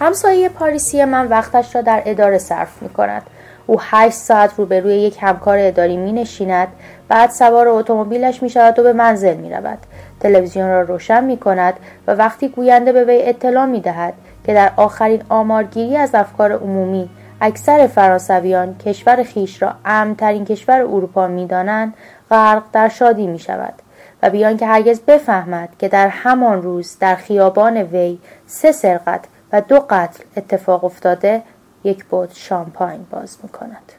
همسایه 0.01 0.49
پاریسی 0.49 1.05
من 1.05 1.29
وقتش 1.29 1.77
را 1.77 1.83
در 1.83 2.03
اداره 2.07 2.39
صرف 2.39 2.83
می 2.83 2.89
کند 2.89 3.23
او 3.67 3.77
هشت 3.81 4.17
ساعت 4.17 4.55
روبروی 4.57 4.95
یک 4.95 5.17
همکار 5.21 5.59
اداری 5.59 5.97
می 5.97 6.13
نشیند 6.13 6.69
بعد 7.09 7.31
سوار 7.31 7.69
اتومبیلش 7.69 8.43
می 8.43 8.51
شود 8.51 8.79
و 8.79 8.83
به 8.83 8.93
منزل 8.93 9.37
می 9.37 9.51
رود 9.51 9.79
تلویزیون 10.21 10.69
را 10.69 10.83
روشن 10.83 11.25
می 11.25 11.37
کند 11.37 11.75
و 12.07 12.15
وقتی 12.15 12.49
گوینده 12.49 12.93
به 12.93 13.05
وی 13.05 13.23
اطلاع 13.23 13.67
می 13.67 13.81
دهد 13.81 14.15
که 14.47 14.55
در 14.55 14.73
آخرین 14.77 15.23
آمارگیری 15.29 15.97
از 15.97 16.15
افکار 16.15 16.53
عمومی 16.53 17.11
اکثر 17.41 17.87
فرانسویان 17.87 18.79
کشور 18.79 19.23
خیش 19.23 19.63
را 19.63 19.75
امنترین 19.85 20.45
کشور 20.45 20.81
اروپا 20.81 21.27
می‌دانند 21.27 21.95
غرق 22.31 22.63
در 22.73 22.89
شادی 22.89 23.27
می 23.27 23.39
شود 23.39 23.75
و 24.23 24.31
بیان 24.31 24.57
که 24.57 24.67
هرگز 24.67 25.01
بفهمد 25.01 25.69
که 25.79 25.89
در 25.89 26.09
همان 26.09 26.63
روز 26.63 26.99
در 27.01 27.15
خیابان 27.15 27.77
وی 27.77 28.19
سه 28.47 28.73
سرقت 28.73 29.25
و 29.53 29.61
دو 29.61 29.81
قتل 29.91 30.25
اتفاق 30.37 30.85
افتاده 30.85 31.43
یک 31.85 32.05
بود 32.05 32.33
شامپاین 32.33 33.07
باز 33.11 33.39
می 33.43 33.49
کند. 33.49 33.93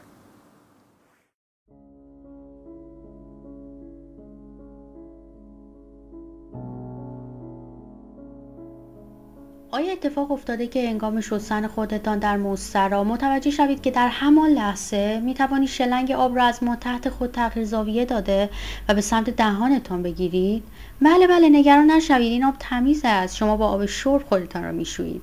آیا 9.74 9.92
اتفاق 9.92 10.32
افتاده 10.32 10.66
که 10.66 10.88
انگام 10.88 11.20
شستن 11.20 11.66
خودتان 11.66 12.18
در 12.18 12.36
مسترا 12.36 13.04
متوجه 13.04 13.50
شوید 13.50 13.82
که 13.82 13.90
در 13.90 14.08
همان 14.08 14.50
لحظه 14.50 15.20
می 15.24 15.34
توانید 15.34 15.68
شلنگ 15.68 16.12
آب 16.12 16.36
را 16.36 16.44
از 16.44 16.62
ما 16.62 16.76
تحت 16.76 17.08
خود 17.08 17.30
تغییر 17.30 17.66
زاویه 17.66 18.04
داده 18.04 18.50
و 18.88 18.94
به 18.94 19.00
سمت 19.00 19.30
دهانتان 19.30 20.02
بگیرید؟ 20.02 20.62
بله 21.02 21.26
بله 21.26 21.48
نگران 21.48 21.90
نشوید. 21.90 22.32
این 22.32 22.44
آب 22.44 22.54
تمیز 22.58 23.00
است. 23.04 23.36
شما 23.36 23.56
با 23.56 23.68
آب 23.68 23.86
شرب 23.86 24.22
خودتان 24.28 24.64
را 24.64 24.72
میشویید 24.72 25.22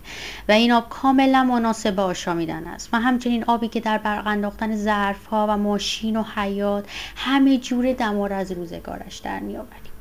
و 0.50 0.52
این 0.52 0.72
آب 0.72 0.90
کاملا 0.90 1.44
مناسب 1.44 1.96
به 1.96 2.02
آشامیدن 2.02 2.68
است. 2.68 2.90
و 2.94 3.00
همچنین 3.00 3.44
آبی 3.44 3.68
که 3.68 3.80
در 3.80 3.98
برق 3.98 4.28
انداختن 4.28 4.76
ظرف 4.76 5.26
ها 5.26 5.46
و 5.50 5.58
ماشین 5.58 6.16
و 6.16 6.24
حیات 6.36 6.86
همه 7.16 7.58
جور 7.58 7.94
دمار 7.94 8.34
از 8.34 8.52
روزگارش 8.52 9.18
در 9.18 9.40
میآوریم. 9.40 9.92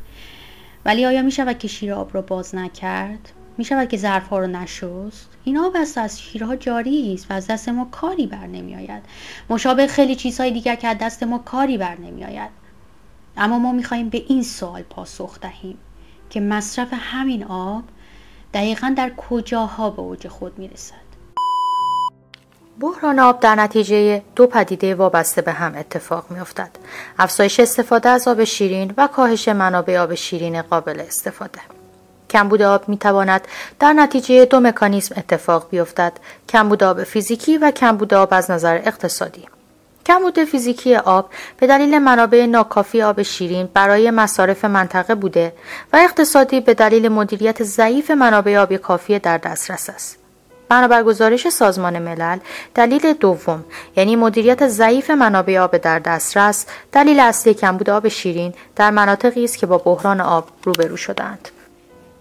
ولی 0.85 1.07
آیا 1.07 1.23
می 1.23 1.30
شود 1.30 1.59
که 1.59 1.69
شیر 1.69 1.92
آب 1.92 2.14
را 2.14 2.23
باز 2.23 2.54
نکرد؟ 2.54 3.33
می 3.59 3.64
شود 3.64 3.88
که 3.88 3.97
ظرف 3.97 4.28
ها 4.28 4.38
رو 4.38 4.47
نشست 4.47 5.28
این 5.45 5.59
آب 5.59 5.73
است 5.76 5.99
از 5.99 6.21
شیرها 6.21 6.57
جاری 6.57 7.14
است 7.14 7.30
و 7.30 7.35
از 7.35 7.47
دست 7.47 7.69
ما 7.69 7.88
کاری 7.90 8.26
بر 8.26 8.47
نمی 8.47 8.76
آید 8.76 9.02
مشابه 9.50 9.87
خیلی 9.87 10.16
چیزهای 10.16 10.50
دیگر 10.50 10.75
که 10.75 10.88
از 10.88 10.97
دست 11.00 11.23
ما 11.23 11.38
کاری 11.38 11.78
بر 11.78 11.99
نمی 11.99 12.25
آید 12.25 12.50
اما 13.37 13.59
ما 13.59 13.73
می 13.73 13.85
خواهیم 13.85 14.09
به 14.09 14.25
این 14.28 14.42
سوال 14.42 14.83
پاسخ 14.83 15.40
دهیم 15.40 15.78
که 16.30 16.40
مصرف 16.40 16.88
همین 16.92 17.45
آب 17.45 17.85
دقیقا 18.54 18.95
در 18.97 19.11
کجاها 19.16 19.90
به 19.90 20.02
اوج 20.02 20.28
خود 20.28 20.59
می 20.59 20.69
رسد 20.69 21.11
بحران 22.80 23.19
آب 23.19 23.40
در 23.40 23.54
نتیجه 23.54 24.23
دو 24.37 24.47
پدیده 24.47 24.95
وابسته 24.95 25.42
به 25.42 25.52
هم 25.52 25.75
اتفاق 25.75 26.30
می 26.30 26.40
افتد. 26.40 26.71
افزایش 27.19 27.61
استفاده 27.61 28.09
از 28.09 28.28
آب 28.28 28.45
شیرین 28.45 28.95
و 28.97 29.07
کاهش 29.07 29.49
منابع 29.49 29.99
آب 29.99 30.14
شیرین 30.14 30.62
قابل 30.62 31.00
استفاده. 31.00 31.80
کمبود 32.31 32.63
آب 32.63 32.89
می 32.89 32.99
تواند 32.99 33.49
در 33.81 33.93
نتیجه 33.93 34.45
دو 34.45 34.61
مکانیزم 34.61 35.15
اتفاق 35.19 35.67
بیفتد 35.71 36.13
کمبود 36.49 36.85
آب 36.85 37.05
فیزیکی 37.05 37.59
و 37.59 37.71
کمبود 37.71 38.15
آب 38.15 38.29
از 38.33 38.51
نظر 38.51 38.81
اقتصادی. 38.85 39.49
کمبود 40.07 40.45
فیزیکی 40.45 40.97
آب 40.97 41.31
به 41.57 41.67
دلیل 41.67 41.99
منابع 41.99 42.47
ناکافی 42.47 43.03
آب 43.03 43.23
شیرین 43.23 43.69
برای 43.75 44.11
مصارف 44.11 44.65
منطقه 44.65 45.15
بوده 45.15 45.53
و 45.93 45.97
اقتصادی 45.97 46.61
به 46.61 46.75
دلیل 46.75 47.09
مدیریت 47.09 47.63
ضعیف 47.63 48.11
منابع 48.11 48.59
آب 48.59 48.77
کافی 48.77 49.19
در 49.19 49.39
دسترس 49.39 49.91
است. 49.91 50.17
بنابر 50.69 51.03
گزارش 51.03 51.49
سازمان 51.49 51.99
ملل 51.99 52.39
دلیل 52.75 53.13
دوم 53.13 53.65
یعنی 53.97 54.17
مدیریت 54.17 54.69
ضعیف 54.69 55.11
منابع 55.11 55.59
آب 55.59 55.77
در 55.77 55.99
دسترس 55.99 56.67
دلیل 56.93 57.21
اصلی 57.21 57.55
کمبود 57.55 57.91
آب 57.91 58.09
شیرین 58.09 58.55
در 58.77 58.91
مناطقی 58.91 59.45
است 59.45 59.59
که 59.59 59.67
با 59.67 59.79
بحران 59.79 60.21
آب 60.21 60.49
روبرو 60.65 60.97
شدند 60.97 61.49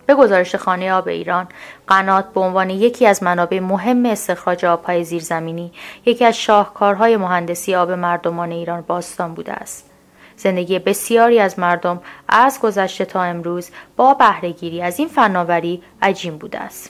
به 0.09 0.15
گزارش 0.15 0.55
خانه 0.55 0.93
آب 0.93 1.07
ایران 1.07 1.47
قنات 1.87 2.33
به 2.33 2.39
عنوان 2.39 2.69
یکی 2.69 3.07
از 3.07 3.23
منابع 3.23 3.59
مهم 3.59 4.05
استخراج 4.05 4.65
آبهای 4.65 5.03
زیرزمینی 5.03 5.71
یکی 6.05 6.25
از 6.25 6.37
شاهکارهای 6.37 7.17
مهندسی 7.17 7.75
آب 7.75 7.91
مردمان 7.91 8.51
ایران 8.51 8.81
باستان 8.81 9.33
بوده 9.33 9.53
است. 9.53 9.89
زندگی 10.37 10.79
بسیاری 10.79 11.39
از 11.39 11.59
مردم 11.59 12.01
از 12.27 12.59
گذشته 12.59 13.05
تا 13.05 13.23
امروز 13.23 13.69
با 13.97 14.13
بهرهگیری 14.13 14.81
از 14.81 14.99
این 14.99 15.07
فناوری 15.07 15.83
عجیم 16.01 16.37
بوده 16.37 16.59
است. 16.59 16.89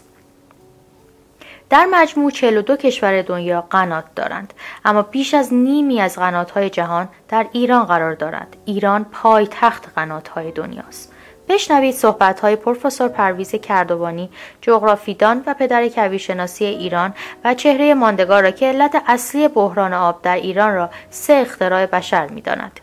در 1.69 1.85
مجموع 1.91 2.31
42 2.31 2.75
کشور 2.75 3.21
دنیا 3.21 3.61
قنات 3.61 4.05
دارند 4.15 4.53
اما 4.85 5.01
بیش 5.01 5.33
از 5.33 5.53
نیمی 5.53 6.01
از 6.01 6.15
قنات‌های 6.15 6.69
جهان 6.69 7.09
در 7.29 7.45
ایران 7.51 7.85
قرار 7.85 8.13
دارد 8.13 8.57
ایران 8.65 9.03
پایتخت 9.03 9.89
قنات‌های 9.95 10.51
دنیاست. 10.51 11.08
بشنوید 11.49 11.95
صحبت 11.95 12.39
های 12.39 12.55
پروفسور 12.55 13.07
پرویز 13.07 13.51
کردوانی 13.51 14.29
جغرافیدان 14.61 15.43
و 15.45 15.53
پدر 15.53 15.87
کویشناسی 15.87 16.65
ایران 16.65 17.13
و 17.43 17.53
چهره 17.53 17.93
ماندگار 17.93 18.43
را 18.43 18.51
که 18.51 18.65
علت 18.65 19.03
اصلی 19.07 19.47
بحران 19.47 19.93
آب 19.93 20.21
در 20.21 20.35
ایران 20.35 20.73
را 20.73 20.89
سه 21.09 21.33
اختراع 21.33 21.85
بشر 21.85 22.27
می‌داند. 22.27 22.79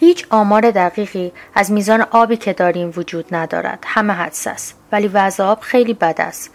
هیچ 0.00 0.26
آمار 0.30 0.70
دقیقی 0.70 1.32
از 1.54 1.72
میزان 1.72 2.06
آبی 2.10 2.36
که 2.36 2.52
داریم 2.52 2.92
وجود 2.96 3.34
ندارد. 3.34 3.84
همه 3.86 4.12
حدس 4.12 4.46
است 4.46 4.78
ولی 4.92 5.08
وضع 5.08 5.44
آب 5.44 5.60
خیلی 5.60 5.94
بد 5.94 6.16
است. 6.18 6.50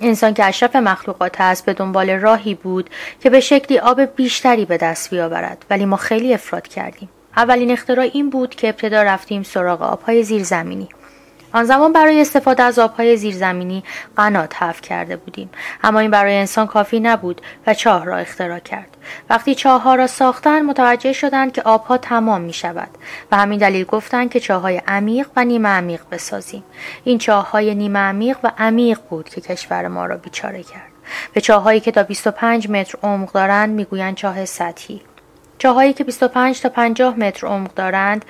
انسان 0.00 0.34
که 0.34 0.44
اشرف 0.44 0.76
مخلوقات 0.76 1.40
است 1.40 1.64
به 1.66 1.72
دنبال 1.72 2.10
راهی 2.10 2.54
بود 2.54 2.90
که 3.20 3.30
به 3.30 3.40
شکلی 3.40 3.78
آب 3.78 4.00
بیشتری 4.00 4.64
به 4.64 4.76
دست 4.76 5.10
بیاورد 5.10 5.64
ولی 5.70 5.84
ما 5.84 5.96
خیلی 5.96 6.34
افراد 6.34 6.68
کردیم. 6.68 7.08
اولین 7.36 7.70
اختراع 7.70 8.06
این 8.12 8.30
بود 8.30 8.54
که 8.54 8.68
ابتدا 8.68 9.02
رفتیم 9.02 9.42
سراغ 9.42 9.82
آبهای 9.82 10.22
زیرزمینی. 10.22 10.88
آن 11.52 11.64
زمان 11.64 11.92
برای 11.92 12.20
استفاده 12.20 12.62
از 12.62 12.78
آبهای 12.78 13.16
زیرزمینی 13.16 13.84
قنات 14.16 14.62
حف 14.62 14.80
کرده 14.80 15.16
بودیم. 15.16 15.50
اما 15.82 15.98
این 15.98 16.10
برای 16.10 16.36
انسان 16.36 16.66
کافی 16.66 17.00
نبود 17.00 17.40
و 17.66 17.74
چاه 17.74 18.04
را 18.04 18.16
اختراع 18.16 18.58
کرد. 18.58 18.96
وقتی 19.30 19.54
چاه 19.54 19.82
ها 19.82 19.94
را 19.94 20.06
ساختن 20.06 20.62
متوجه 20.62 21.12
شدند 21.12 21.52
که 21.52 21.62
آبها 21.62 21.98
تمام 21.98 22.40
می 22.40 22.52
شود 22.52 22.88
و 23.32 23.36
همین 23.36 23.58
دلیل 23.58 23.84
گفتند 23.84 24.30
که 24.30 24.40
چاه 24.40 24.62
های 24.62 24.82
عمیق 24.86 25.28
و 25.36 25.44
نیمه 25.44 25.68
عمیق 25.68 26.00
بسازیم. 26.12 26.64
این 27.04 27.18
چاه 27.18 27.50
های 27.50 27.74
نیمه 27.74 27.98
عمیق 27.98 28.38
و 28.42 28.50
عمیق 28.58 28.98
بود 29.10 29.28
که 29.28 29.40
کشور 29.40 29.88
ما 29.88 30.06
را 30.06 30.16
بیچاره 30.16 30.62
کرد. 30.62 30.92
به 31.32 31.40
چاههایی 31.40 31.80
که 31.80 31.92
تا 31.92 32.02
25 32.02 32.70
متر 32.70 32.98
عمق 33.02 33.32
دارند 33.32 33.70
می‌گویند 33.70 34.14
چاه 34.14 34.44
سطحی. 34.44 35.00
چاهایی 35.58 35.92
که 35.92 36.04
25 36.04 36.60
تا 36.60 36.68
50 36.68 37.18
متر 37.18 37.46
عمق 37.46 37.74
دارند 37.74 38.24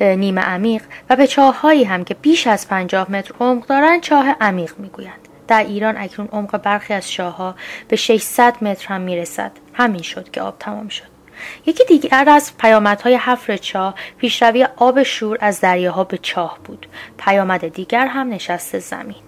نیمه 0.00 0.40
عمیق 0.40 0.82
و 1.10 1.16
به 1.16 1.26
چاههایی 1.26 1.84
هم 1.84 2.04
که 2.04 2.14
بیش 2.14 2.46
از 2.46 2.68
50 2.68 3.10
متر 3.10 3.34
عمق 3.40 3.66
دارند 3.66 4.00
چاه 4.00 4.36
عمیق 4.40 4.72
می‌گویند. 4.78 5.28
در 5.48 5.64
ایران 5.64 5.96
اکنون 5.96 6.28
عمق 6.32 6.56
برخی 6.56 6.94
از 6.94 7.10
چاهها 7.10 7.54
به 7.88 7.96
600 7.96 8.64
متر 8.64 8.86
هم 8.88 9.00
می‌رسد. 9.00 9.52
همین 9.74 10.02
شد 10.02 10.30
که 10.30 10.40
آب 10.40 10.58
تمام 10.58 10.88
شد. 10.88 11.18
یکی 11.66 11.84
دیگر 11.84 12.24
از 12.28 12.52
پیامدهای 12.58 13.14
حفر 13.16 13.56
چاه 13.56 13.94
پیشروی 14.18 14.68
آب 14.76 15.02
شور 15.02 15.38
از 15.40 15.60
دریاها 15.60 16.04
به 16.04 16.18
چاه 16.18 16.58
بود. 16.64 16.86
پیامد 17.18 17.68
دیگر 17.68 18.06
هم 18.06 18.28
نشست 18.28 18.78
زمین. 18.78 19.27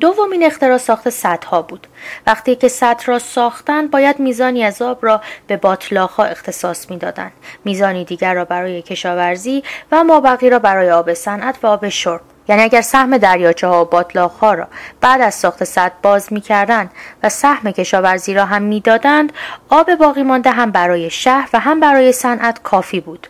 دومین 0.00 0.44
اختراع 0.44 0.78
ساخت 0.78 1.10
سدها 1.10 1.62
بود. 1.62 1.86
وقتی 2.26 2.56
که 2.56 2.68
سد 2.68 3.00
را 3.06 3.18
ساختن 3.18 3.86
باید 3.86 4.20
میزانی 4.20 4.64
از 4.64 4.82
آب 4.82 4.98
را 5.02 5.20
به 5.46 5.56
باطلاخ 5.56 6.20
اختصاص 6.20 6.90
می‌دادند. 6.90 7.32
میزانی 7.64 8.04
دیگر 8.04 8.34
را 8.34 8.44
برای 8.44 8.82
کشاورزی 8.82 9.62
و 9.92 10.04
مابقی 10.04 10.50
را 10.50 10.58
برای 10.58 10.90
آب 10.90 11.14
صنعت 11.14 11.58
و 11.62 11.66
آب 11.66 11.88
شرب. 11.88 12.20
یعنی 12.48 12.62
اگر 12.62 12.80
سهم 12.80 13.18
دریاچه 13.18 13.66
ها 13.66 13.82
و 13.82 13.88
باطلاخ 13.88 14.32
ها 14.32 14.54
را 14.54 14.68
بعد 15.00 15.20
از 15.20 15.34
ساخت 15.34 15.64
سد 15.64 15.92
باز 16.02 16.32
می‌کردند 16.32 16.90
و 17.22 17.28
سهم 17.28 17.70
کشاورزی 17.70 18.34
را 18.34 18.44
هم 18.44 18.62
می‌دادند 18.62 19.32
آب 19.68 19.94
باقی 19.94 20.22
مانده 20.22 20.50
هم 20.50 20.70
برای 20.70 21.10
شهر 21.10 21.48
و 21.52 21.60
هم 21.60 21.80
برای 21.80 22.12
صنعت 22.12 22.62
کافی 22.62 23.00
بود. 23.00 23.26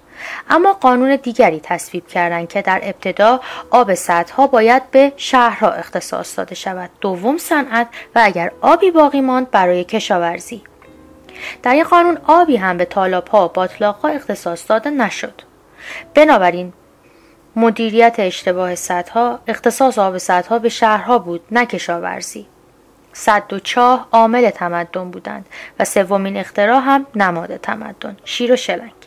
اما 0.50 0.72
قانون 0.72 1.16
دیگری 1.16 1.60
تصویب 1.62 2.06
کردند 2.06 2.48
که 2.48 2.62
در 2.62 2.80
ابتدا 2.82 3.40
آب 3.70 3.94
سدها 3.94 4.46
باید 4.46 4.90
به 4.90 5.12
شهرها 5.16 5.70
اختصاص 5.70 6.38
داده 6.38 6.54
شود. 6.54 6.90
دوم 7.00 7.38
صنعت 7.38 7.88
و 8.14 8.20
اگر 8.24 8.52
آبی 8.60 8.90
باقی 8.90 9.20
ماند 9.20 9.50
برای 9.50 9.84
کشاورزی. 9.84 10.62
در 11.62 11.72
این 11.72 11.84
قانون 11.84 12.18
آبی 12.26 12.56
هم 12.56 12.76
به 12.76 12.84
طالاب 12.84 13.28
ها 13.28 13.44
و 13.44 13.48
باطلاق 13.48 13.96
ها 13.96 14.08
اختصاص 14.08 14.70
داده 14.70 14.90
نشد. 14.90 15.42
بنابراین 16.14 16.72
مدیریت 17.56 18.14
اشتباه 18.18 18.74
سدها 18.74 19.38
اختصاص 19.46 19.98
آب 19.98 20.18
سدها 20.18 20.58
به 20.58 20.68
شهرها 20.68 21.18
بود 21.18 21.40
نه 21.50 21.66
کشاورزی. 21.66 22.46
صد 23.12 23.52
و 23.52 23.58
چاه 23.58 24.08
عامل 24.12 24.50
تمدن 24.50 25.10
بودند 25.10 25.46
و 25.80 25.84
سومین 25.84 26.36
اختراع 26.36 26.80
هم 26.80 27.06
نماد 27.14 27.56
تمدن. 27.56 28.16
شیر 28.24 28.52
و 28.52 28.56
شلنگ. 28.56 29.05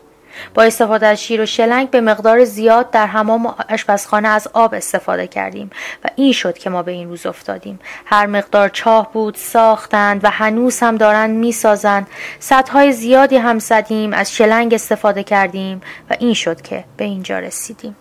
با 0.53 0.63
استفاده 0.63 1.07
از 1.07 1.24
شیر 1.24 1.41
و 1.41 1.45
شلنگ 1.45 1.89
به 1.89 2.01
مقدار 2.01 2.43
زیاد 2.43 2.91
در 2.91 3.07
حمام 3.07 3.55
آشپزخانه 3.69 4.27
از 4.27 4.48
آب 4.53 4.74
استفاده 4.74 5.27
کردیم 5.27 5.69
و 6.03 6.07
این 6.15 6.33
شد 6.33 6.57
که 6.57 6.69
ما 6.69 6.83
به 6.83 6.91
این 6.91 7.09
روز 7.09 7.25
افتادیم. 7.25 7.79
هر 8.05 8.25
مقدار 8.25 8.69
چاه 8.69 9.13
بود 9.13 9.36
ساختند 9.36 10.24
و 10.24 10.29
هنوز 10.29 10.79
هم 10.79 10.98
دارند 10.98 11.36
می‌سازند. 11.36 12.07
سطح 12.39 12.91
زیادی 12.91 13.38
هم 13.38 13.59
زدیم 13.59 14.13
از 14.13 14.36
شلنگ 14.36 14.74
استفاده 14.74 15.24
کردیم 15.24 15.81
و 16.09 16.15
این 16.19 16.33
شد 16.33 16.62
که 16.62 16.83
به 16.98 17.05
اینجا 17.05 17.39
رسیدیم. 17.39 17.95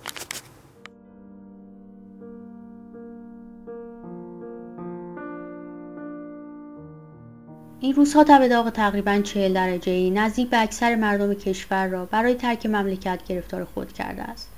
این 7.89 7.97
روزها 7.97 8.25
تب 8.25 8.49
داغ 8.49 8.71
تقریبا 8.71 9.21
40 9.21 9.55
درجه 9.55 9.93
ای 9.93 10.11
نزدیک 10.11 10.51
به 10.51 10.63
اکثر 10.63 10.95
مردم 10.95 11.35
کشور 11.35 11.87
را 11.87 12.05
برای 12.05 12.35
ترک 12.35 12.67
مملکت 12.67 13.21
گرفتار 13.29 13.65
خود 13.65 13.93
کرده 13.93 14.23
است. 14.23 14.49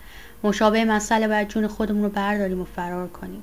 مشابه 0.45 0.85
مسئله 0.85 1.29
باید 1.29 1.49
جون 1.49 1.67
خودمون 1.67 2.03
رو 2.03 2.09
برداریم 2.09 2.61
و 2.61 2.65
فرار 2.65 3.09
کنیم. 3.09 3.43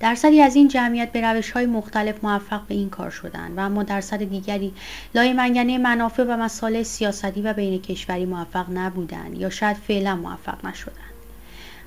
درصدی 0.00 0.42
از 0.42 0.56
این 0.56 0.68
جمعیت 0.68 1.12
به 1.12 1.20
روش 1.20 1.50
های 1.50 1.66
مختلف 1.66 2.24
موفق 2.24 2.60
به 2.68 2.74
این 2.74 2.90
کار 2.90 3.10
شدند 3.10 3.58
و 3.58 3.60
اما 3.60 3.82
درصد 3.82 4.22
دیگری 4.22 4.74
لای 5.14 5.32
منگنه 5.32 5.78
منافع 5.78 6.24
و 6.24 6.36
مسائل 6.36 6.82
سیاستی 6.82 7.42
و 7.42 7.52
بین 7.52 7.82
کشوری 7.82 8.26
موفق 8.26 8.66
نبودند 8.72 9.38
یا 9.38 9.50
شاید 9.50 9.76
فعلا 9.76 10.16
موفق 10.16 10.66
نشدند. 10.66 10.96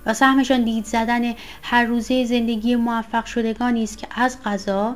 و 0.05 0.13
سهمشان 0.13 0.63
دید 0.63 0.85
زدن 0.85 1.33
هر 1.63 1.85
روزه 1.85 2.25
زندگی 2.25 2.75
موفق 2.75 3.25
شدگانی 3.25 3.83
است 3.83 3.97
که 3.97 4.07
از 4.11 4.37
غذا 4.43 4.95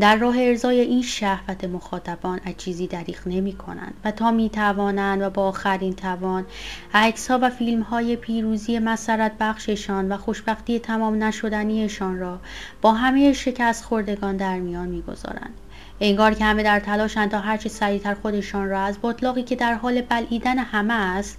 در 0.00 0.16
راه 0.16 0.38
ارزای 0.38 0.80
این 0.80 1.02
شهوت 1.02 1.64
مخاطبان 1.64 2.40
از 2.44 2.54
چیزی 2.56 2.86
دریغ 2.86 3.18
نمی 3.26 3.52
کنند 3.52 3.94
و 4.04 4.10
تا 4.10 4.30
می 4.30 4.50
توانند 4.50 5.22
و 5.22 5.30
با 5.30 5.48
آخرین 5.48 5.92
توان 5.92 6.46
عکس 6.94 7.30
ها 7.30 7.38
و 7.42 7.50
فیلم 7.50 7.82
های 7.82 8.16
پیروزی 8.16 8.78
مسرت 8.78 9.32
بخششان 9.40 10.12
و 10.12 10.16
خوشبختی 10.16 10.78
تمام 10.78 11.22
نشدنیشان 11.22 12.18
را 12.18 12.40
با 12.82 12.92
همه 12.92 13.32
شکست 13.32 13.84
خوردگان 13.84 14.36
در 14.36 14.58
میان 14.58 14.88
می 14.88 15.02
گذارند. 15.02 15.54
انگار 16.00 16.34
که 16.34 16.44
همه 16.44 16.62
در 16.62 16.80
تلاشند 16.80 17.30
تا 17.30 17.38
هرچه 17.38 17.68
سریعتر 17.68 18.14
خودشان 18.14 18.68
را 18.68 18.80
از 18.80 18.98
بطلاقی 19.02 19.42
که 19.42 19.56
در 19.56 19.74
حال 19.74 20.00
بلعیدن 20.00 20.58
همه 20.58 20.94
است 20.94 21.38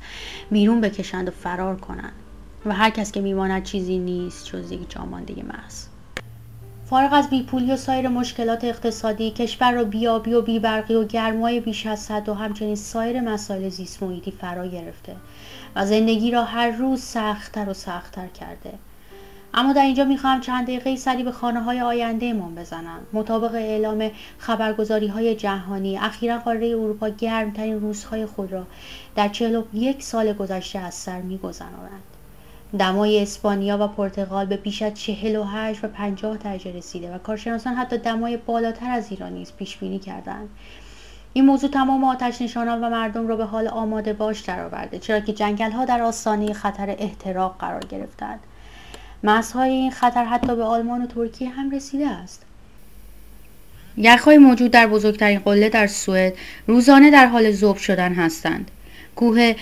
بیرون 0.52 0.82
بکشند 0.82 1.28
و 1.28 1.32
فرار 1.32 1.76
کنند 1.76 2.14
و 2.66 2.74
هر 2.74 2.90
کس 2.90 3.12
که 3.12 3.22
میماند 3.22 3.64
چیزی 3.64 3.98
نیست 3.98 4.46
جز 4.46 4.72
یک 4.72 4.90
جامانده 4.90 5.44
محض 5.44 5.95
فارغ 6.90 7.14
از 7.14 7.30
بیپولی 7.30 7.72
و 7.72 7.78
سایر 7.78 8.08
مشکلات 8.08 8.64
اقتصادی 8.64 9.32
کشور 9.32 9.72
را 9.72 9.84
بیابی 9.84 10.34
و 10.34 10.42
بیبرقی 10.42 10.96
و 10.96 11.04
گرمای 11.04 11.60
بیش 11.60 11.86
از 11.86 12.00
صد 12.00 12.30
و 12.30 12.34
همچنین 12.34 12.76
سایر 12.76 13.22
مسائل 13.22 13.70
زیست 13.70 14.04
محیطی 14.04 14.32
فرا 14.32 14.68
گرفته 14.68 15.16
و 15.76 15.86
زندگی 15.86 16.32
را 16.32 16.44
هر 16.44 16.72
روز 16.72 17.02
سختتر 17.02 17.70
و 17.70 17.74
سختتر 17.74 18.28
کرده. 18.28 18.74
اما 19.54 19.74
در 19.74 19.82
اینجا 19.82 20.04
می‌خواهم 20.04 20.42
چند 20.42 20.64
دقیقه 20.64 20.96
سری 20.96 21.24
به 21.24 21.32
خانه 21.32 21.62
های 21.62 21.82
آینده 21.82 22.34
من 22.34 22.56
بزنم. 22.56 23.00
مطابق 23.14 23.56
اعلام 23.56 24.12
خبرگزاری 24.38 25.08
های 25.08 25.36
جهانی 25.36 25.98
اخیرا 25.98 26.38
قاره 26.38 26.68
اروپا 26.68 27.10
گرمترین 27.10 27.80
روزهای 27.80 28.26
خود 28.26 28.52
را 28.52 28.68
در 29.16 29.28
چهل 29.28 29.62
یک 29.74 30.04
سال 30.04 30.34
گذشته 30.34 30.80
از 30.80 30.94
سر 30.94 31.22
میگذرانند 31.22 32.15
دمای 32.78 33.22
اسپانیا 33.22 33.78
و 33.82 33.88
پرتغال 33.88 34.46
به 34.46 34.58
بیش 34.58 34.82
از 34.82 34.94
48 34.94 35.84
و 35.84 35.88
50 35.88 36.38
درجه 36.38 36.72
رسیده 36.72 37.16
و 37.16 37.18
کارشناسان 37.18 37.74
حتی 37.74 37.98
دمای 37.98 38.38
بالاتر 38.38 38.90
از 38.90 39.12
ایران 39.12 39.34
نیز 39.34 39.52
پیش 39.52 39.78
بینی 39.78 40.00
کردند. 40.00 40.50
این 41.34 41.46
موضوع 41.46 41.70
تمام 41.70 42.04
آتش 42.04 42.42
نشانان 42.42 42.84
و 42.84 42.90
مردم 42.90 43.28
را 43.28 43.36
به 43.36 43.46
حال 43.46 43.68
آماده 43.68 44.14
باش 44.14 44.40
درآورده 44.40 45.00
چرا 45.00 45.20
که 45.20 45.34
جنگل 45.34 45.72
ها 45.72 45.86
در 45.86 46.02
آستانه 46.02 46.54
خطر 46.54 46.96
احتراق 47.00 47.56
قرار 47.60 47.86
گرفتند. 47.86 48.40
مرزهای 49.24 49.70
این 49.70 49.92
خطر 49.92 50.26
حتی 50.26 50.56
به 50.56 50.64
آلمان 50.64 51.04
و 51.04 51.08
ترکیه 51.08 51.50
هم 51.50 51.72
رسیده 51.72 52.08
است. 52.08 52.46
یخهای 53.98 54.38
موجود 54.38 54.72
در 54.72 54.88
بزرگترین 54.88 55.40
قله 55.40 55.70
در 55.70 55.88
سوئد 55.88 56.34
روزانه 56.68 57.12
در 57.12 57.28
حال 57.28 57.52
ذوب 57.52 57.78
شدن 57.78 58.14
هستند. 58.14 58.72
کوه 59.16 59.56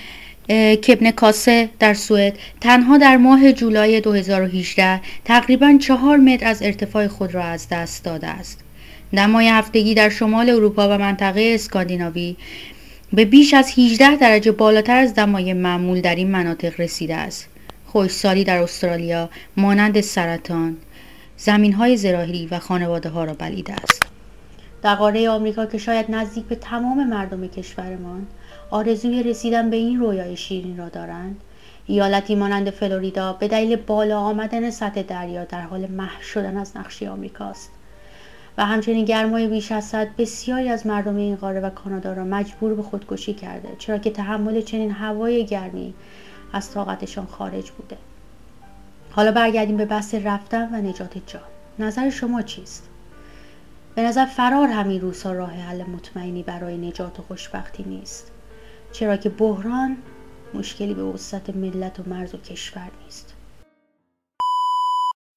کاسه 1.15 1.69
در 1.79 1.93
سوئد 1.93 2.37
تنها 2.61 2.97
در 2.97 3.17
ماه 3.17 3.51
جولای 3.51 4.01
2018 4.01 5.01
تقریبا 5.25 5.77
چهار 5.81 6.17
متر 6.17 6.47
از 6.47 6.61
ارتفاع 6.61 7.07
خود 7.07 7.33
را 7.33 7.43
از 7.43 7.67
دست 7.71 8.03
داده 8.03 8.27
است. 8.27 8.59
دمای 9.15 9.47
هفتگی 9.47 9.93
در 9.93 10.09
شمال 10.09 10.49
اروپا 10.49 10.89
و 10.89 10.97
منطقه 10.97 11.51
اسکاندیناوی 11.55 12.35
به 13.13 13.25
بیش 13.25 13.53
از 13.53 13.79
18 13.79 14.15
درجه 14.15 14.51
بالاتر 14.51 14.97
از 14.97 15.13
دمای 15.13 15.53
معمول 15.53 16.01
در 16.01 16.15
این 16.15 16.31
مناطق 16.31 16.79
رسیده 16.79 17.15
است. 17.15 17.47
خوشسالی 17.85 18.43
در 18.43 18.57
استرالیا 18.57 19.29
مانند 19.57 20.01
سرطان، 20.01 20.77
زمین 21.37 21.73
های 21.73 21.97
زراحی 21.97 22.47
و 22.51 22.59
خانواده 22.59 23.09
ها 23.09 23.23
را 23.23 23.33
بلیده 23.33 23.73
است. 23.73 24.03
در 24.83 24.95
قاره 24.95 25.29
آمریکا 25.29 25.65
که 25.65 25.77
شاید 25.77 26.05
نزدیک 26.09 26.45
به 26.45 26.55
تمام 26.55 27.07
مردم 27.07 27.47
کشورمان 27.47 28.27
آرزوی 28.73 29.23
رسیدن 29.23 29.69
به 29.69 29.75
این 29.75 29.99
رویای 29.99 30.37
شیرین 30.37 30.77
را 30.77 30.89
دارند. 30.89 31.41
ایالتی 31.85 32.35
مانند 32.35 32.69
فلوریدا 32.69 33.33
به 33.33 33.47
دلیل 33.47 33.75
بالا 33.75 34.19
آمدن 34.19 34.69
سطح 34.69 35.01
دریا 35.01 35.45
در 35.45 35.61
حال 35.61 35.87
محو 35.87 36.21
شدن 36.21 36.57
از 36.57 36.77
نقشه 36.77 37.09
آمریکاست 37.09 37.71
و 38.57 38.65
همچنین 38.65 39.05
گرمای 39.05 39.47
بیش 39.47 39.71
از 39.71 39.85
صد 39.85 40.07
بسیاری 40.17 40.69
از 40.69 40.87
مردم 40.87 41.15
این 41.15 41.35
قاره 41.35 41.59
و 41.59 41.69
کانادا 41.69 42.13
را 42.13 42.23
مجبور 42.23 42.73
به 42.73 42.83
خودکشی 42.83 43.33
کرده 43.33 43.69
چرا 43.79 43.97
که 43.97 44.09
تحمل 44.09 44.61
چنین 44.61 44.91
هوای 44.91 45.45
گرمی 45.45 45.93
از 46.53 46.71
طاقتشان 46.71 47.25
خارج 47.25 47.71
بوده. 47.71 47.97
حالا 49.11 49.31
برگردیم 49.31 49.77
به 49.77 49.85
بحث 49.85 50.15
رفتن 50.15 50.69
و 50.75 50.89
نجات 50.89 51.17
جان. 51.27 51.41
نظر 51.79 52.09
شما 52.09 52.41
چیست؟ 52.41 52.89
به 53.95 54.01
نظر 54.01 54.25
فرار 54.25 54.67
همین 54.67 55.01
روزها 55.01 55.31
راه 55.31 55.51
حل 55.51 55.83
مطمئنی 55.83 56.43
برای 56.43 56.77
نجات 56.77 57.19
و 57.19 57.23
خوشبختی 57.23 57.83
نیست. 57.83 58.32
چرا 58.93 59.17
که 59.17 59.29
بحران 59.29 59.97
مشکلی 60.53 60.93
به 60.93 61.03
وسط 61.03 61.49
ملت 61.49 61.99
و 61.99 62.03
مرز 62.05 62.35
و 62.35 62.37
کشور 62.37 62.87
نیست 63.03 63.33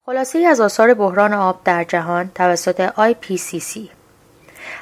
خلاصه 0.05 0.39
از 0.39 0.61
آثار 0.61 0.93
بحران 0.93 1.33
آب 1.33 1.61
در 1.63 1.83
جهان 1.83 2.31
توسط 2.35 2.89
IPCC 2.89 3.79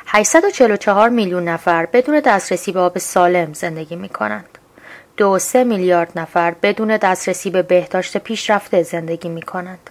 844 0.08 1.10
میلیون 1.10 1.48
نفر 1.48 1.86
بدون 1.86 2.20
دسترسی 2.20 2.72
به 2.72 2.80
آب 2.80 2.98
سالم 2.98 3.54
زندگی 3.54 3.96
می 3.96 4.10
کنند. 4.10 4.58
دو 5.18 5.40
سه 5.40 5.64
میلیارد 5.64 6.20
نفر 6.20 6.52
بدون 6.52 6.98
دسترسی 6.98 7.50
به 7.50 7.62
بهداشت 7.62 8.18
پیشرفته 8.18 8.84
زندگی 8.84 9.30
می 9.30 9.42
کنند. 9.42 9.90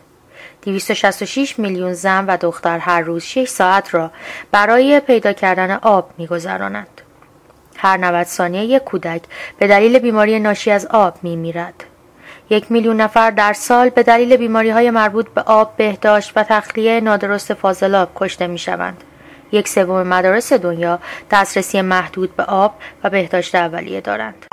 266 0.62 1.58
میلیون 1.58 1.92
زن 1.94 2.26
و 2.26 2.36
دختر 2.36 2.78
هر 2.78 3.00
روز 3.00 3.22
6 3.22 3.48
ساعت 3.48 3.94
را 3.94 4.10
برای 4.52 5.00
پیدا 5.00 5.32
کردن 5.32 5.70
آب 5.70 6.10
میگذرانند. 6.18 7.00
هر 7.76 7.96
90 7.96 8.26
ثانیه 8.26 8.64
یک 8.64 8.84
کودک 8.84 9.22
به 9.58 9.66
دلیل 9.66 9.98
بیماری 9.98 10.40
ناشی 10.40 10.70
از 10.70 10.86
آب 10.86 11.14
می 11.22 11.36
میرد. 11.36 11.84
یک 12.50 12.72
میلیون 12.72 13.00
نفر 13.00 13.30
در 13.30 13.52
سال 13.52 13.88
به 13.88 14.02
دلیل 14.02 14.36
بیماری 14.36 14.70
های 14.70 14.90
مربوط 14.90 15.28
به 15.28 15.40
آب 15.40 15.76
بهداشت 15.76 16.32
و 16.36 16.42
تخلیه 16.42 17.00
نادرست 17.00 17.54
فاضلاب 17.54 18.10
کشته 18.14 18.46
می 18.46 18.58
شوند. 18.58 19.04
یک 19.52 19.68
سوم 19.68 20.02
مدارس 20.02 20.52
دنیا 20.52 20.98
دسترسی 21.30 21.80
محدود 21.80 22.36
به 22.36 22.42
آب 22.42 22.74
و 23.04 23.10
بهداشت 23.10 23.54
اولیه 23.54 24.00
دارند. 24.00 24.46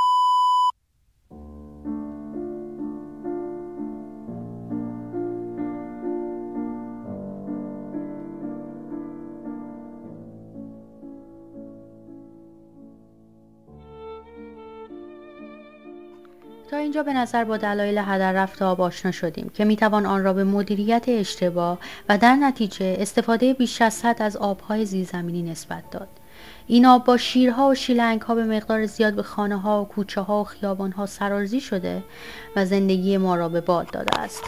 اینجا 16.81 17.03
به 17.03 17.13
نظر 17.13 17.43
با 17.43 17.57
دلایل 17.57 17.97
هدر 17.97 18.31
رفت 18.31 18.61
آب 18.61 18.81
آشنا 18.81 19.11
شدیم 19.11 19.51
که 19.53 19.65
می‌توان 19.65 20.05
آن 20.05 20.23
را 20.23 20.33
به 20.33 20.43
مدیریت 20.43 21.03
اشتباه 21.07 21.79
و 22.09 22.17
در 22.17 22.35
نتیجه 22.35 22.95
استفاده 22.99 23.53
بیش 23.53 23.81
از 23.81 24.05
حد 24.05 24.21
از 24.21 24.37
آبهای 24.37 24.85
زیرزمینی 24.85 25.41
نسبت 25.41 25.83
داد. 25.91 26.07
این 26.67 26.85
آب 26.85 27.05
با 27.05 27.17
شیرها 27.17 27.67
و 27.67 27.75
شیلنگ 27.75 28.21
ها 28.21 28.35
به 28.35 28.43
مقدار 28.43 28.85
زیاد 28.85 29.13
به 29.13 29.23
خانه 29.23 29.59
ها 29.59 29.81
و 29.81 29.87
کوچه 29.87 30.21
ها 30.21 30.41
و 30.41 30.43
خیابان 30.43 30.91
ها 30.91 31.05
سرازی 31.05 31.61
شده 31.61 32.03
و 32.55 32.65
زندگی 32.65 33.17
ما 33.17 33.35
را 33.35 33.49
به 33.49 33.61
باد 33.61 33.91
داده 33.91 34.19
است. 34.19 34.43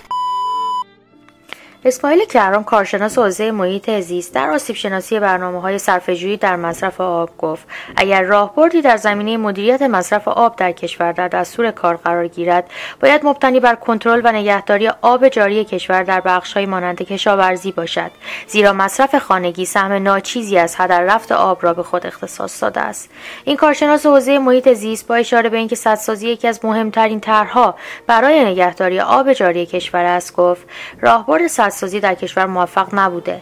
اسماعیل 1.85 2.25
کرام 2.25 2.63
کارشناس 2.63 3.17
حوزه 3.17 3.51
محیط 3.51 3.99
زیست 3.99 4.33
در 4.33 4.49
آسیب 4.49 4.75
شناسی 4.75 5.19
برنامه 5.19 5.61
های 5.61 5.79
صرفه‌جویی 5.79 6.37
در 6.37 6.55
مصرف 6.55 7.01
آب 7.01 7.37
گفت 7.37 7.67
اگر 7.95 8.21
راهبردی 8.21 8.81
در 8.81 8.97
زمینه 8.97 9.37
مدیریت 9.37 9.81
مصرف 9.81 10.27
آب 10.27 10.55
در 10.55 10.71
کشور 10.71 11.11
در 11.11 11.27
دستور 11.27 11.71
کار 11.71 11.95
قرار 11.97 12.27
گیرد 12.27 12.69
باید 13.01 13.25
مبتنی 13.25 13.59
بر 13.59 13.75
کنترل 13.75 14.21
و 14.23 14.31
نگهداری 14.31 14.87
آب 15.01 15.27
جاری 15.27 15.65
کشور 15.65 16.03
در 16.03 16.21
بخش‌های 16.21 16.65
مانند 16.65 17.01
کشاورزی 17.01 17.71
باشد 17.71 18.11
زیرا 18.47 18.73
مصرف 18.73 19.15
خانگی 19.15 19.65
سهم 19.65 19.91
ناچیزی 19.91 20.57
از 20.57 20.75
هدر 20.77 21.01
رفت 21.01 21.31
آب 21.31 21.57
را 21.61 21.73
به 21.73 21.83
خود 21.83 22.07
اختصاص 22.07 22.63
داده 22.63 22.81
است. 22.81 23.09
این 23.43 23.57
کارشناس 23.57 24.05
حوزه 24.05 24.39
محیط 24.39 24.73
زیست 24.73 25.07
با 25.07 25.15
اشاره 25.15 25.49
به 25.49 25.57
اینکه 25.57 25.75
سدسازی 25.75 26.29
یکی 26.29 26.47
از 26.47 26.65
مهمترین 26.65 27.19
طرحها 27.19 27.75
برای 28.07 28.45
نگهداری 28.45 28.99
آب 28.99 29.33
جاری 29.33 29.65
کشور 29.65 30.05
است 30.05 30.35
گفت 30.35 30.67
راهبرد 31.01 31.47
سدسازی 31.73 31.99
در 31.99 32.15
کشور 32.15 32.45
موفق 32.45 32.87
نبوده. 32.93 33.41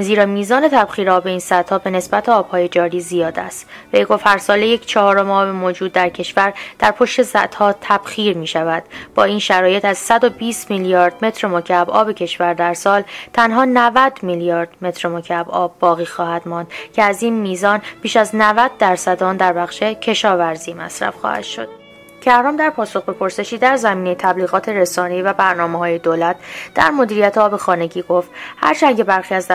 زیرا 0.00 0.26
میزان 0.26 0.68
تبخیر 0.68 1.10
آب 1.10 1.26
این 1.26 1.38
سدها 1.38 1.78
به 1.78 1.90
نسبت 1.90 2.28
آبهای 2.28 2.68
جاری 2.68 3.00
زیاد 3.00 3.38
است. 3.38 3.66
وی 3.92 4.04
گفت 4.04 4.26
هر 4.26 4.38
سال 4.38 4.62
یک 4.62 4.86
چهارم 4.86 5.30
آب 5.30 5.48
موجود 5.48 5.92
در 5.92 6.08
کشور 6.08 6.54
در 6.78 6.90
پشت 6.90 7.22
سدها 7.22 7.74
تبخیر 7.80 8.36
می 8.36 8.46
شود 8.46 8.82
با 9.14 9.24
این 9.24 9.38
شرایط 9.38 9.84
از 9.84 9.98
120 9.98 10.70
میلیارد 10.70 11.24
متر 11.24 11.48
مکعب 11.48 11.90
آب 11.90 12.12
کشور 12.12 12.54
در 12.54 12.74
سال 12.74 13.02
تنها 13.32 13.64
90 13.64 14.18
میلیارد 14.22 14.68
متر 14.82 15.08
مکعب 15.08 15.50
آب 15.50 15.74
باقی 15.80 16.06
خواهد 16.06 16.48
ماند 16.48 16.66
که 16.92 17.02
از 17.02 17.22
این 17.22 17.34
میزان 17.34 17.82
بیش 18.02 18.16
از 18.16 18.30
90 18.34 18.70
درصد 18.78 19.22
آن 19.22 19.36
در 19.36 19.52
بخش 19.52 19.82
کشاورزی 19.82 20.72
مصرف 20.72 21.16
خواهد 21.16 21.42
شد. 21.42 21.83
کرام 22.24 22.56
در 22.56 22.70
پاسخ 22.70 23.02
به 23.02 23.12
پرسشی 23.12 23.58
در 23.58 23.76
زمینه 23.76 24.14
تبلیغات 24.14 24.68
رسانه‌ای 24.68 25.22
و 25.22 25.32
برنامه 25.32 25.78
های 25.78 25.98
دولت 25.98 26.36
در 26.74 26.90
مدیریت 26.90 27.38
آب 27.38 27.56
خانگی 27.56 28.02
گفت 28.02 28.30
هرچند 28.56 28.96
که 28.96 29.04
برخی 29.04 29.34
از 29.34 29.50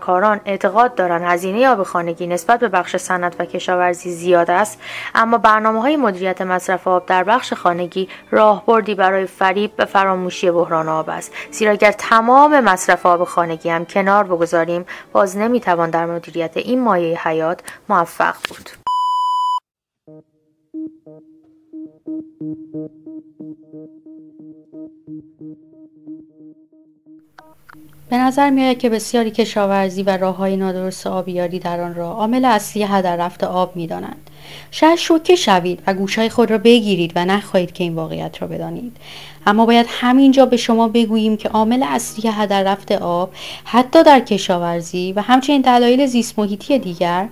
کاران 0.00 0.40
اعتقاد 0.44 0.94
دارند 0.94 1.22
هزینه 1.22 1.68
آب 1.68 1.82
خانگی 1.82 2.26
نسبت 2.26 2.60
به 2.60 2.68
بخش 2.68 2.96
صنعت 2.96 3.40
و 3.40 3.44
کشاورزی 3.44 4.10
زیاد 4.10 4.50
است 4.50 4.80
اما 5.14 5.38
برنامه 5.38 5.80
های 5.82 5.96
مدیریت 5.96 6.42
مصرف 6.42 6.88
آب 6.88 7.06
در 7.06 7.24
بخش 7.24 7.52
خانگی 7.52 8.08
راهبردی 8.30 8.94
برای 8.94 9.26
فریب 9.26 9.76
به 9.76 9.84
فراموشی 9.84 10.50
بحران 10.50 10.88
آب 10.88 11.10
است. 11.10 11.32
زیرا 11.50 11.72
اگر 11.72 11.92
تمام 11.92 12.60
مصرف 12.60 13.06
آب 13.06 13.24
خانگی 13.24 13.70
هم 13.70 13.84
کنار 13.84 14.24
بگذاریم 14.24 14.86
باز 15.12 15.36
نمی‌توان 15.36 15.90
در 15.90 16.06
مدیریت 16.06 16.56
این 16.56 16.80
مایه 16.80 17.28
حیات 17.28 17.60
موفق 17.88 18.34
بود. 18.48 18.70
به 28.10 28.16
نظر 28.16 28.50
می 28.50 28.74
که 28.74 28.88
بسیاری 28.88 29.30
کشاورزی 29.30 30.02
و 30.02 30.16
راه 30.16 30.36
های 30.36 30.56
نادرست 30.56 31.06
آبیاری 31.06 31.58
در 31.58 31.80
آن 31.80 31.94
را 31.94 32.10
عامل 32.10 32.44
اصلی 32.44 32.82
هدر 32.82 33.16
رفت 33.16 33.44
آب 33.44 33.76
می 33.76 33.86
دانند. 33.86 34.30
شاید 34.70 34.98
شوکه 34.98 35.36
شوید 35.36 35.82
و 35.86 35.94
گوشهای 35.94 36.28
خود 36.28 36.50
را 36.50 36.58
بگیرید 36.58 37.12
و 37.16 37.24
نخواهید 37.24 37.72
که 37.72 37.84
این 37.84 37.94
واقعیت 37.94 38.42
را 38.42 38.48
بدانید 38.48 38.96
اما 39.46 39.66
باید 39.66 39.86
همینجا 39.88 40.46
به 40.46 40.56
شما 40.56 40.88
بگوییم 40.88 41.36
که 41.36 41.48
عامل 41.48 41.82
اصلی 41.88 42.30
هدر 42.30 42.62
رفت 42.62 42.92
آب 42.92 43.30
حتی 43.64 44.02
در 44.02 44.20
کشاورزی 44.20 45.12
و 45.16 45.20
همچنین 45.20 45.60
دلایل 45.60 46.06
زیست 46.06 46.38
محیطی 46.38 46.78
دیگر 46.78 47.28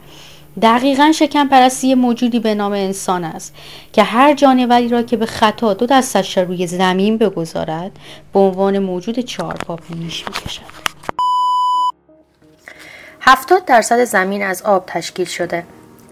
دقیقا 0.61 1.13
شکم 1.13 1.49
پرستی 1.49 1.95
موجودی 1.95 2.41
به 2.41 2.55
نام 2.55 2.73
انسان 2.73 3.25
است 3.25 3.55
که 3.93 4.03
هر 4.03 4.35
جانوری 4.35 4.89
را 4.89 5.03
که 5.03 5.17
به 5.17 5.27
خطا 5.27 5.75
دو 5.75 5.87
دستش 5.87 6.37
را 6.37 6.43
روی 6.43 6.67
زمین 6.67 7.19
بگذارد 7.19 7.91
به 8.33 8.41
عنوان 8.41 8.79
موجود 8.79 9.19
چهارپا 9.19 9.77
پیش 9.77 10.25
می‌کشد. 10.29 10.63
هفتاد 13.21 13.65
درصد 13.65 14.05
زمین 14.05 14.43
از 14.43 14.63
آب 14.63 14.85
تشکیل 14.87 15.27
شده 15.27 15.65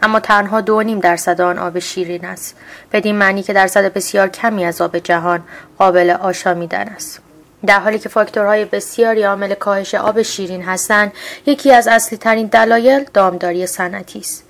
اما 0.03 0.21
تنها 0.21 0.61
دو 0.61 0.83
نیم 0.83 1.01
درصد 1.01 1.41
آن 1.41 1.59
آب 1.59 1.79
شیرین 1.79 2.25
است 2.25 2.57
بدین 2.93 3.17
معنی 3.17 3.43
که 3.43 3.53
درصد 3.53 3.93
بسیار 3.93 4.29
کمی 4.29 4.65
از 4.65 4.81
آب 4.81 4.99
جهان 4.99 5.43
قابل 5.79 6.11
آشامیدن 6.11 6.89
است. 6.89 7.30
در 7.67 7.81
حالی 7.81 7.99
که 7.99 8.09
فاکتورهای 8.09 8.65
بسیاری 8.65 9.23
عامل 9.23 9.55
کاهش 9.55 9.95
آب 9.95 10.23
شیرین 10.23 10.63
هستند 10.63 11.13
یکی 11.47 11.73
از 11.73 11.89
اصلی 11.89 12.19
ترین 12.19 12.47
دلایل 12.47 13.05
دامداری 13.15 13.67
صنعتی 13.67 14.19
است. 14.19 14.45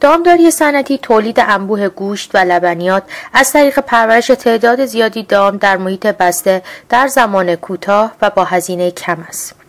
دامداری 0.00 0.50
صنعتی 0.50 0.98
تولید 0.98 1.40
انبوه 1.40 1.88
گوشت 1.88 2.30
و 2.34 2.38
لبنیات 2.38 3.02
از 3.32 3.52
طریق 3.52 3.78
پرورش 3.78 4.26
تعداد 4.26 4.86
زیادی 4.86 5.22
دام 5.22 5.56
در 5.56 5.76
محیط 5.76 6.06
بسته 6.06 6.62
در 6.88 7.06
زمان 7.06 7.56
کوتاه 7.56 8.12
و 8.22 8.30
با 8.30 8.44
هزینه 8.44 8.90
کم 8.90 9.24
است. 9.28 9.65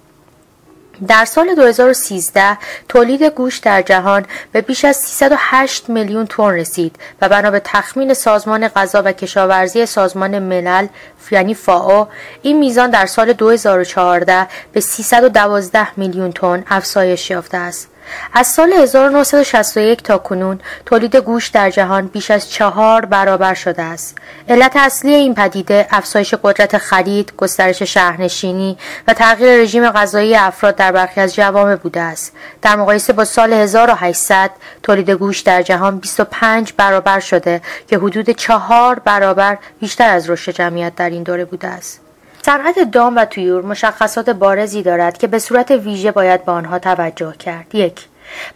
در 1.08 1.26
سال 1.26 1.56
2013 1.56 2.58
تولید 2.90 3.24
گوشت 3.24 3.64
در 3.64 3.82
جهان 3.82 4.26
به 4.52 4.62
بیش 4.62 4.86
از 4.86 4.96
308 4.96 5.90
میلیون 5.90 6.28
تن 6.28 6.50
رسید 6.50 6.96
و 7.22 7.30
بنا 7.30 7.52
به 7.52 7.62
تخمین 7.66 8.14
سازمان 8.14 8.68
غذا 8.68 9.02
و 9.06 9.12
کشاورزی 9.12 9.86
سازمان 9.86 10.40
ملل 10.40 10.88
یعنی 11.32 11.54
فاو 11.54 12.08
این 12.42 12.60
میزان 12.60 12.90
در 12.90 13.06
سال 13.06 13.34
2014 13.34 14.48
به 14.74 14.80
312 14.80 16.00
میلیون 16.00 16.32
تن 16.32 16.64
افزایش 16.68 17.30
یافته 17.30 17.58
است. 17.58 17.88
از 18.34 18.48
سال 18.48 18.74
1961 18.74 20.04
تا 20.04 20.18
کنون 20.18 20.60
تولید 20.86 21.16
گوشت 21.16 21.54
در 21.54 21.70
جهان 21.70 22.08
بیش 22.08 22.32
از 22.32 22.52
چهار 22.52 23.06
برابر 23.06 23.54
شده 23.54 23.84
است. 23.84 24.18
علت 24.50 24.76
اصلی 24.76 25.14
این 25.14 25.36
پدیده 25.36 25.88
افزایش 25.90 26.34
قدرت 26.34 26.78
خرید، 26.78 27.34
گسترش 27.38 27.84
شهرنشینی 27.84 28.78
و 29.08 29.14
تغییر 29.14 29.62
رژیم 29.62 29.90
غذایی 29.90 30.36
افراد 30.36 30.76
در 30.76 30.92
برخی 30.92 31.22
از 31.22 31.36
جوامع 31.36 31.76
بوده 31.76 32.02
است. 32.02 32.34
در 32.62 32.76
مقایسه 32.76 33.14
با 33.14 33.26
سال 33.26 33.54
1800 33.54 34.52
تولید 34.84 35.10
گوشت 35.10 35.46
در 35.46 35.62
جهان 35.62 36.00
25 36.00 36.74
برابر 36.78 37.20
شده 37.20 37.62
که 37.88 37.98
حدود 37.98 38.30
چهار 38.30 39.00
برابر 39.00 39.58
بیشتر 39.80 40.10
از 40.10 40.30
رشد 40.30 40.52
جمعیت 40.52 40.96
در 40.96 41.10
این 41.10 41.24
دوره 41.24 41.46
بوده 41.46 41.68
است. 41.68 42.07
صنعت 42.48 42.80
دام 42.92 43.16
و 43.16 43.26
تویور 43.26 43.62
مشخصات 43.62 44.30
بارزی 44.30 44.84
دارد 44.84 45.18
که 45.18 45.28
به 45.28 45.40
صورت 45.40 45.72
ویژه 45.72 46.12
باید 46.12 46.46
به 46.46 46.52
آنها 46.52 46.80
توجه 46.80 47.34
کرد 47.40 47.76
یک 47.76 48.06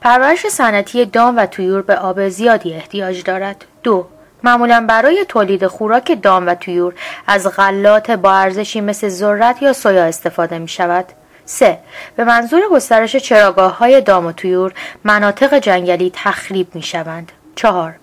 پرورش 0.01 0.47
صنعتی 0.47 1.06
دام 1.06 1.38
و 1.38 1.45
تویور 1.45 1.82
به 1.82 1.95
آب 1.95 2.30
زیادی 2.30 2.73
احتیاج 2.73 3.23
دارد 3.23 3.65
دو 3.84 4.08
معمولا 4.43 4.86
برای 4.89 5.25
تولید 5.27 5.67
خوراک 5.67 6.21
دام 6.21 6.47
و 6.47 6.56
تویور 6.56 6.93
از 7.27 7.47
غلات 7.47 8.12
با 8.12 8.34
ارزشی 8.34 8.82
مثل 8.82 9.10
ذرت 9.10 9.62
یا 9.62 9.73
سویا 9.73 10.04
استفاده 10.04 10.60
می 10.60 10.67
شود 10.67 11.06
3. 11.45 11.77
به 12.15 12.23
منظور 12.23 12.62
گسترش 12.71 13.15
چراگاه 13.15 13.77
های 13.77 14.01
دام 14.01 14.25
و 14.25 14.32
تویور 14.32 14.73
مناطق 15.04 15.60
جنگلی 15.60 16.12
تخریب 16.15 16.75
می 16.75 16.82
شوند 16.82 17.32
4. 17.56 17.95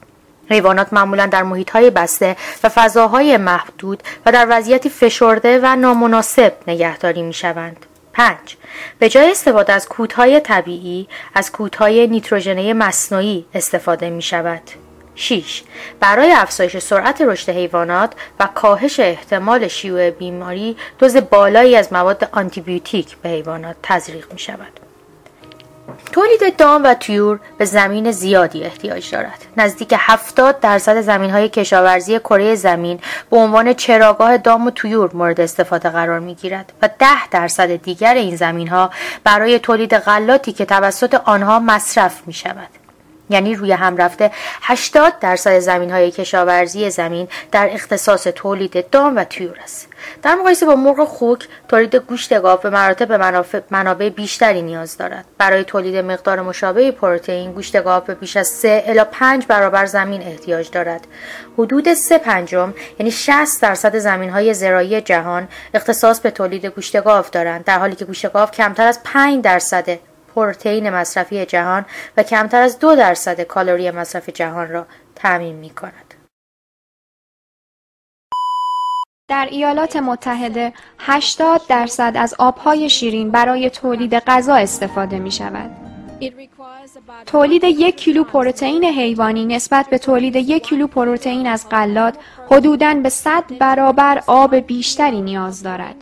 حیوانات 0.50 0.92
معمولا 0.92 1.26
در 1.26 1.42
محیط 1.42 1.70
های 1.70 1.90
بسته 1.90 2.37
و 2.64 2.68
فضاهای 2.68 3.37
محدود 3.37 4.02
و 4.26 4.32
در 4.32 4.46
وضعیتی 4.50 4.88
فشرده 4.88 5.61
و 5.62 5.76
نامناسب 5.76 6.52
نگهداری 6.66 7.22
می 7.22 7.32
شوند. 7.32 7.87
5. 8.12 8.37
به 8.98 9.08
جای 9.08 9.30
استفاده 9.30 9.72
از 9.72 9.88
کودهای 9.88 10.40
طبیعی 10.40 11.08
از 11.34 11.52
کودهای 11.52 12.06
نیتروژنه 12.06 12.72
مصنوعی 12.72 13.46
استفاده 13.54 14.11
می 14.11 14.22
شود. 14.22 14.62
6. 15.14 15.62
برای 16.00 16.32
افزایش 16.32 16.78
سرعت 16.78 17.20
رشد 17.20 17.50
حیوانات 17.50 18.12
و 18.40 18.48
کاهش 18.54 19.00
احتمال 19.00 19.68
شیوع 19.68 20.11
بیماری 20.11 20.76
دوز 20.98 21.16
بالایی 21.16 21.76
از 21.76 21.92
مواد 21.92 22.28
آنتیبیوتیک 22.32 23.16
به 23.16 23.28
حیوانات 23.28 23.76
تزریق 23.82 24.32
می 24.32 24.38
شود. 24.38 24.88
تولید 26.12 26.56
دام 26.56 26.84
و 26.84 26.94
تیور 26.94 27.40
به 27.58 27.64
زمین 27.64 28.11
زیادی 28.11 28.64
احتیاج 28.64 29.11
دارد. 29.11 29.44
نزدیک 29.56 29.94
70 29.98 30.61
درصد 30.61 31.00
زمین 31.00 31.30
های 31.30 31.48
کشاورزی 31.48 32.18
کره 32.18 32.54
زمین 32.54 33.00
به 33.30 33.37
عنوان 33.37 33.72
چراگاه 33.72 34.37
دام 34.37 34.66
و 34.66 34.70
تویور 34.70 35.11
مورد 35.14 35.40
استفاده 35.40 35.88
قرار 35.88 36.20
می 36.20 36.34
گیرد 36.34 36.72
و 36.82 36.88
10 36.98 37.06
درصد 37.30 37.76
دیگر 37.76 38.14
این 38.14 38.37
زمین 38.37 38.68
ها 38.68 38.90
برای 39.24 39.58
تولید 39.58 39.94
غلاتی 39.94 40.52
که 40.52 40.64
توسط 40.64 41.14
آنها 41.14 41.58
مصرف 41.58 42.22
می 42.26 42.32
شود 42.32 42.77
یعنی 43.30 43.54
روی 43.54 43.72
هم 43.72 43.96
رفته 43.96 44.30
80 44.62 45.18
درصد 45.20 45.58
زمین 45.58 45.90
های 45.90 46.10
کشاورزی 46.10 46.90
زمین 46.90 47.28
در 47.52 47.68
اختصاص 47.72 48.22
تولید 48.22 48.90
دام 48.90 49.16
و 49.16 49.24
تویور 49.24 49.56
است. 49.62 49.88
در 50.22 50.34
مقایسه 50.34 50.66
با 50.66 50.74
مرغ 50.74 51.04
خوک 51.04 51.48
تولید 51.68 51.96
گوشت 51.96 52.40
گاو 52.40 52.58
به 52.60 52.70
مراتب 52.70 53.12
منابع 53.70 54.08
بیشتری 54.08 54.62
نیاز 54.62 54.96
دارد. 54.96 55.24
برای 55.38 55.64
تولید 55.64 55.96
مقدار 55.96 56.42
مشابه 56.42 56.90
پروتئین 56.90 57.52
گوشت 57.52 57.82
گاو 57.82 58.02
به 58.04 58.14
بیش 58.14 58.36
از 58.36 58.48
3 58.48 58.82
الی 58.86 59.04
5 59.12 59.46
برابر 59.46 59.86
زمین 59.86 60.22
احتیاج 60.22 60.70
دارد. 60.70 61.06
حدود 61.58 61.94
3 61.94 62.18
پنجم 62.18 62.74
یعنی 62.98 63.10
60 63.10 63.62
درصد 63.62 63.98
زمین 63.98 64.30
های 64.30 64.54
زراعی 64.54 65.00
جهان 65.00 65.48
اختصاص 65.74 66.20
به 66.20 66.30
تولید 66.30 66.66
گوشت 66.66 67.00
گاو 67.00 67.24
دارند 67.32 67.64
در 67.64 67.78
حالی 67.78 67.96
که 67.96 68.04
گوشت 68.04 68.32
گاو 68.32 68.50
کمتر 68.50 68.86
از 68.86 69.02
5 69.04 69.44
درصد 69.44 70.08
پروتئین 70.38 70.90
مصرفی 70.90 71.46
جهان 71.46 71.87
و 72.16 72.22
کمتر 72.22 72.62
از 72.62 72.79
دو 72.79 72.96
درصد 72.96 73.40
کالری 73.40 73.90
مصرف 73.90 74.29
جهان 74.29 74.68
را 74.68 74.87
تعمین 75.14 75.57
می 75.57 75.70
کند. 75.70 76.14
در 79.29 79.48
ایالات 79.51 79.96
متحده 79.96 80.72
80 80.98 81.61
درصد 81.68 82.12
از 82.16 82.35
آبهای 82.38 82.90
شیرین 82.90 83.31
برای 83.31 83.70
تولید 83.70 84.14
غذا 84.14 84.55
استفاده 84.55 85.18
می 85.18 85.31
شود. 85.31 85.70
تولید 87.27 87.64
یک 87.64 87.96
کیلو 87.96 88.24
پروتئین 88.24 88.85
حیوانی 88.85 89.44
نسبت 89.44 89.87
به 89.90 89.98
تولید 89.98 90.37
یک 90.37 90.62
کیلو 90.62 90.87
پروتئین 90.87 91.46
از 91.46 91.68
غلات 91.68 92.16
حدوداً 92.51 92.94
به 92.94 93.09
100 93.09 93.44
برابر 93.59 94.22
آب 94.27 94.57
بیشتری 94.57 95.20
نیاز 95.20 95.62
دارد. 95.62 95.96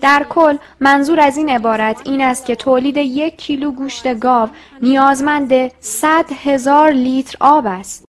در 0.00 0.26
کل 0.28 0.56
منظور 0.80 1.20
از 1.20 1.36
این 1.36 1.48
عبارت 1.48 2.00
این 2.04 2.20
است 2.20 2.46
که 2.46 2.56
تولید 2.56 2.96
یک 2.96 3.36
کیلو 3.36 3.70
گوشت 3.70 4.18
گاو 4.18 4.48
نیازمند 4.82 5.80
100 5.80 6.24
هزار 6.44 6.90
لیتر 6.90 7.36
آب 7.40 7.66
است. 7.66 8.04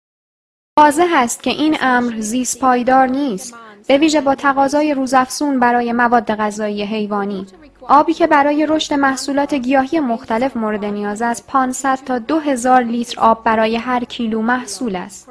واضح 0.78 1.08
است 1.14 1.42
که 1.42 1.50
این 1.50 1.76
امر 1.80 2.20
زیست 2.20 2.60
پایدار 2.60 3.06
نیست. 3.06 3.54
به 3.88 3.98
ویژه 3.98 4.20
با 4.20 4.34
تقاضای 4.34 4.94
روزافزون 4.94 5.60
برای 5.60 5.92
مواد 5.92 6.34
غذایی 6.34 6.82
حیوانی. 6.82 7.46
آبی 7.88 8.14
که 8.14 8.26
برای 8.26 8.66
رشد 8.66 8.94
محصولات 8.94 9.54
گیاهی 9.54 10.00
مختلف 10.00 10.56
مورد 10.56 10.84
نیاز 10.84 11.22
است 11.22 11.46
500 11.46 11.98
تا 12.06 12.18
2000 12.18 12.82
لیتر 12.82 13.20
آب 13.20 13.44
برای 13.44 13.76
هر 13.76 14.04
کیلو 14.04 14.42
محصول 14.42 14.96
است. 14.96 15.28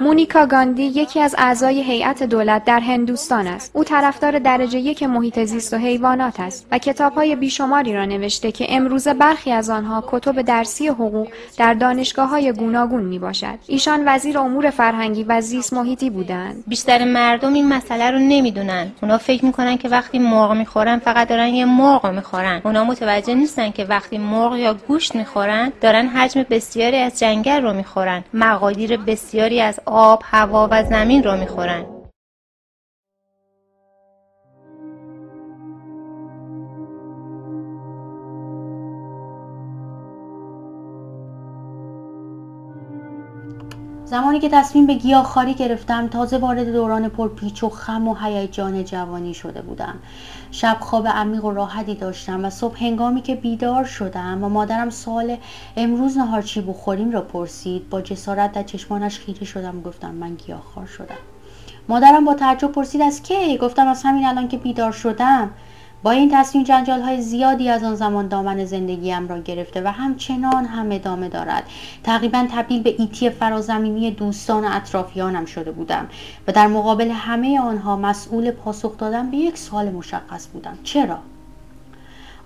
مونیکا 0.00 0.46
گاندی 0.46 0.82
یکی 0.82 1.20
از 1.20 1.34
اعضای 1.38 1.82
هیئت 1.82 2.22
دولت 2.22 2.64
در 2.64 2.80
هندوستان 2.80 3.46
است. 3.46 3.70
او 3.74 3.84
طرفدار 3.84 4.38
درجه 4.38 4.78
یک 4.78 5.02
محیط 5.02 5.44
زیست 5.44 5.74
و 5.74 5.76
حیوانات 5.76 6.40
است 6.40 6.66
و 6.70 6.78
کتابهای 6.78 7.36
بیشماری 7.36 7.94
را 7.94 8.04
نوشته 8.04 8.52
که 8.52 8.66
امروزه 8.68 9.14
برخی 9.14 9.52
از 9.52 9.70
آنها 9.70 10.04
کتب 10.06 10.42
درسی 10.42 10.88
حقوق 10.88 11.28
در 11.58 11.74
دانشگاه 11.74 12.28
های 12.28 12.52
گوناگون 12.52 13.02
می 13.02 13.18
باشد. 13.18 13.58
ایشان 13.66 14.02
وزیر 14.06 14.38
امور 14.38 14.70
فرهنگی 14.70 15.24
و 15.24 15.40
زیست 15.40 15.72
محیطی 15.72 16.10
بودند. 16.10 16.64
بیشتر 16.66 17.04
مردم 17.04 17.52
این 17.52 17.68
مسئله 17.68 18.10
رو 18.10 18.18
نمی‌دونن. 18.18 18.92
اونا 19.02 19.18
فکر 19.18 19.44
می‌کنن 19.44 19.76
که 19.76 19.88
وقتی 19.88 20.18
مرغ 20.18 20.52
می‌خورن 20.52 20.98
فقط 20.98 21.28
دارن 21.28 21.48
یه 21.48 21.64
مرغ 21.64 22.06
می‌خورن. 22.06 22.60
اونا 22.64 22.84
متوجه 22.84 23.34
نیستن 23.34 23.70
که 23.70 23.84
وقتی 23.84 24.18
مرغ 24.18 24.56
یا 24.56 24.74
گوشت 24.74 25.14
می‌خورن 25.14 25.72
دارن 25.80 26.06
حجم 26.06 26.44
بسیاری 26.50 26.96
از 26.96 27.18
جنگل 27.18 27.62
رو 27.62 27.72
می‌خورن. 27.72 28.24
مقادیر 28.34 28.96
بسیار 28.96 29.39
بسیاری 29.40 29.60
از 29.60 29.80
آب، 29.86 30.22
هوا 30.24 30.68
و 30.70 30.84
زمین 30.84 31.22
را 31.22 31.36
می‌خورند. 31.36 31.99
زمانی 44.10 44.40
که 44.40 44.48
تصمیم 44.48 44.86
به 44.86 44.94
گیاهخواری 44.94 45.54
گرفتم 45.54 46.08
تازه 46.08 46.38
وارد 46.38 46.72
دوران 46.72 47.08
پرپیچ 47.08 47.62
و 47.62 47.68
خم 47.68 48.08
و 48.08 48.14
هیجان 48.14 48.84
جوانی 48.84 49.34
شده 49.34 49.62
بودم. 49.62 49.94
شب 50.50 50.76
خواب 50.80 51.06
عمیق 51.06 51.44
و 51.44 51.50
راحتی 51.50 51.94
داشتم 51.94 52.44
و 52.44 52.50
صبح 52.50 52.84
هنگامی 52.84 53.22
که 53.22 53.34
بیدار 53.34 53.84
شدم 53.84 54.44
و 54.44 54.48
مادرم 54.48 54.90
سوال 54.90 55.36
امروز 55.76 56.18
نهار 56.18 56.42
چی 56.42 56.60
بخوریم 56.60 57.10
را 57.10 57.20
پرسید. 57.20 57.88
با 57.88 58.00
جسارت 58.00 58.52
در 58.52 58.62
چشمانش 58.62 59.18
خیره 59.18 59.44
شدم 59.44 59.78
و 59.78 59.80
گفتم 59.80 60.14
من 60.14 60.34
گیاهخوار 60.34 60.86
شدم. 60.86 61.18
مادرم 61.88 62.24
با 62.24 62.34
تعجب 62.34 62.72
پرسید 62.72 63.02
از 63.02 63.22
کی؟ 63.22 63.58
گفتم 63.58 63.86
از 63.86 64.02
همین 64.04 64.26
الان 64.26 64.48
که 64.48 64.56
بیدار 64.56 64.92
شدم. 64.92 65.50
با 66.02 66.10
این 66.10 66.30
تصمیم 66.32 66.64
جنجال 66.64 67.00
های 67.00 67.22
زیادی 67.22 67.68
از 67.68 67.84
آن 67.84 67.94
زمان 67.94 68.28
دامن 68.28 68.64
زندگیم 68.64 69.28
را 69.28 69.38
گرفته 69.38 69.82
و 69.82 69.88
همچنان 69.88 70.64
هم 70.64 70.92
ادامه 70.92 71.28
دارد. 71.28 71.64
تقریبا 72.04 72.46
تبدیل 72.52 72.82
به 72.82 72.94
ایتی 72.98 73.30
فرازمینی 73.30 74.10
دوستان 74.10 74.64
و 74.64 74.68
اطرافیانم 74.72 75.44
شده 75.44 75.70
بودم 75.70 76.08
و 76.48 76.52
در 76.52 76.66
مقابل 76.66 77.10
همه 77.10 77.60
آنها 77.60 77.96
مسئول 77.96 78.50
پاسخ 78.50 78.98
دادن 78.98 79.30
به 79.30 79.36
یک 79.36 79.58
سوال 79.58 79.90
مشخص 79.90 80.46
بودم. 80.46 80.78
چرا؟ 80.84 81.18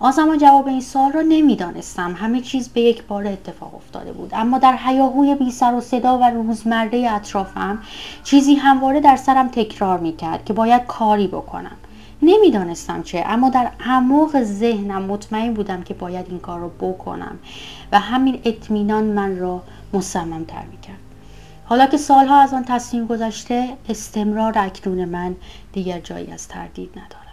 آن 0.01 0.39
جواب 0.39 0.67
این 0.67 0.81
سال 0.81 1.13
را 1.13 1.23
نمی‌دانستم. 1.23 2.15
همه 2.15 2.41
چیز 2.41 2.69
به 2.69 2.81
یک 2.81 3.03
بار 3.03 3.27
اتفاق 3.27 3.75
افتاده 3.75 4.13
بود. 4.13 4.31
اما 4.35 4.59
در 4.59 4.77
حیاهوی 4.77 5.35
بی 5.35 5.51
سر 5.51 5.75
و 5.75 5.81
صدا 5.81 6.19
و 6.19 6.25
روزمره 6.25 7.11
اطرافم 7.11 7.79
چیزی 8.25 8.55
همواره 8.55 9.01
در 9.01 9.17
سرم 9.17 9.49
تکرار 9.49 9.99
می‌کرد 9.99 10.45
که 10.45 10.53
باید 10.53 10.87
کاری 10.87 11.27
بکنم. 11.27 11.77
نمی‌دانستم 12.25 13.03
چه 13.03 13.25
اما 13.27 13.51
در 13.51 13.71
اعماق 13.81 14.43
ذهنم 14.43 15.03
مطمئن 15.03 15.55
بودم 15.55 15.83
که 15.83 15.95
باید 15.95 16.27
این 16.29 16.39
کار 16.39 16.61
رو 16.61 16.69
بکنم 16.69 17.39
و 17.93 18.01
همین 18.01 18.41
اطمینان 18.45 19.05
من 19.05 19.39
را 19.39 19.63
مصمم 19.93 20.45
تر 20.45 20.65
می‌کرد. 20.71 20.99
حالا 21.65 21.87
که 21.87 21.97
سالها 21.97 22.41
از 22.41 22.55
آن 22.55 22.65
تصمیم 22.65 23.07
گذشته 23.07 23.69
استمرار 23.89 24.59
اکنون 24.59 25.05
من 25.05 25.37
دیگر 25.73 26.01
جایی 26.01 26.31
از 26.33 26.49
تردید 26.49 26.91
ندارد. 26.91 27.24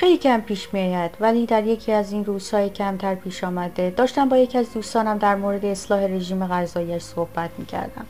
خیلی 0.00 0.18
کم 0.18 0.40
پیش 0.40 0.74
میآید 0.74 1.10
ولی 1.20 1.46
در 1.46 1.64
یکی 1.64 1.92
از 1.92 2.12
این 2.12 2.24
روزهای 2.24 2.70
کمتر 2.70 3.14
پیش 3.14 3.44
آمده. 3.44 3.90
داشتم 3.90 4.28
با 4.28 4.36
یکی 4.36 4.58
از 4.58 4.72
دوستانم 4.72 5.18
در 5.18 5.34
مورد 5.34 5.64
اصلاح 5.64 6.00
رژیم 6.00 6.46
غذاییش 6.46 7.02
صحبت 7.02 7.50
می‌کردم. 7.58 8.06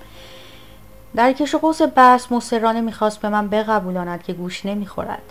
در 1.15 1.33
کش 1.33 1.55
و 1.55 1.59
قوس 1.59 1.83
بحث 1.97 2.33
مصرانه 2.33 2.81
می‌خواست 2.81 3.21
به 3.21 3.29
من 3.29 3.49
بقبولاند 3.49 4.23
که 4.23 4.33
گوش 4.33 4.67
نمی‌خورد. 4.67 5.23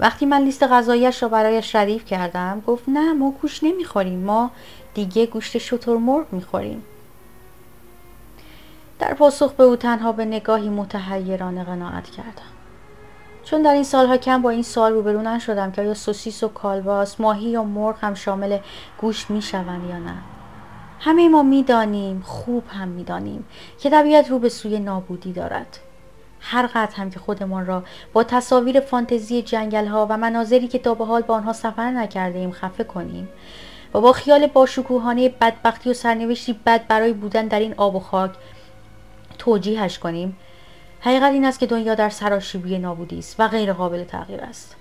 وقتی 0.00 0.26
من 0.26 0.42
لیست 0.42 0.62
غذاییش 0.62 1.22
را 1.22 1.28
برایش 1.28 1.74
ردیف 1.74 2.04
کردم 2.04 2.62
گفت 2.66 2.84
نه 2.88 3.12
ما 3.12 3.30
گوش 3.30 3.64
نمی‌خوریم 3.64 4.18
ما 4.18 4.50
دیگه 4.94 5.26
گوشت 5.26 5.58
شتر 5.58 5.96
مرغ 5.96 6.26
می‌خوریم. 6.32 6.82
در 8.98 9.14
پاسخ 9.14 9.52
به 9.52 9.64
او 9.64 9.76
تنها 9.76 10.12
به 10.12 10.24
نگاهی 10.24 10.68
متحیرانه 10.68 11.64
قناعت 11.64 12.10
کردم. 12.10 12.53
چون 13.44 13.62
در 13.62 13.72
این 13.72 13.84
سالها 13.84 14.16
کم 14.16 14.42
با 14.42 14.50
این 14.50 14.62
سوال 14.62 14.92
روبرو 14.92 15.22
نشدم 15.22 15.72
که 15.72 15.82
آیا 15.82 15.94
سوسیس 15.94 16.42
و 16.42 16.48
کالباس 16.48 17.20
ماهی 17.20 17.48
یا 17.48 17.64
مرغ 17.64 17.96
هم 18.00 18.14
شامل 18.14 18.58
گوشت 18.98 19.30
می‌شوند 19.30 19.90
یا 19.90 19.98
نه. 19.98 20.14
همه 21.00 21.28
ما 21.28 21.42
می‌دانیم 21.42 22.22
خوب 22.26 22.64
هم 22.68 22.88
می‌دانیم 22.88 23.44
که 23.78 23.90
طبیعت 23.90 24.30
رو 24.30 24.38
به 24.38 24.48
سوی 24.48 24.78
نابودی 24.78 25.32
دارد. 25.32 25.78
هر 26.40 26.66
قدر 26.66 26.96
هم 26.96 27.10
که 27.10 27.18
خودمان 27.18 27.66
را 27.66 27.82
با 28.12 28.24
تصاویر 28.24 28.80
فانتزی 28.80 29.42
جنگل 29.42 29.86
ها 29.86 30.06
و 30.10 30.16
مناظری 30.16 30.68
که 30.68 30.78
تا 30.78 30.94
به 30.94 31.04
حال 31.04 31.22
با 31.22 31.34
آنها 31.34 31.52
سفر 31.52 31.90
نکرده 31.90 32.38
ایم 32.38 32.52
خفه 32.52 32.84
کنیم 32.84 33.28
و 33.94 34.00
با 34.00 34.12
خیال 34.12 34.46
باشکوهانه 34.46 35.28
بدبختی 35.28 35.90
و 35.90 35.94
سرنوشتی 35.94 36.60
بد 36.66 36.86
برای 36.86 37.12
بودن 37.12 37.46
در 37.46 37.60
این 37.60 37.74
آب 37.76 37.94
و 37.94 38.00
خاک 38.00 38.30
توجیهش 39.38 39.98
کنیم 39.98 40.36
حقیقت 41.04 41.32
این 41.32 41.44
است 41.44 41.58
که 41.58 41.66
دنیا 41.66 41.94
در 41.94 42.08
سراشیبی 42.08 42.78
نابودی 42.78 43.18
است 43.18 43.36
و 43.38 43.48
غیر 43.48 43.72
قابل 43.72 44.04
تغییر 44.04 44.40
است. 44.40 44.76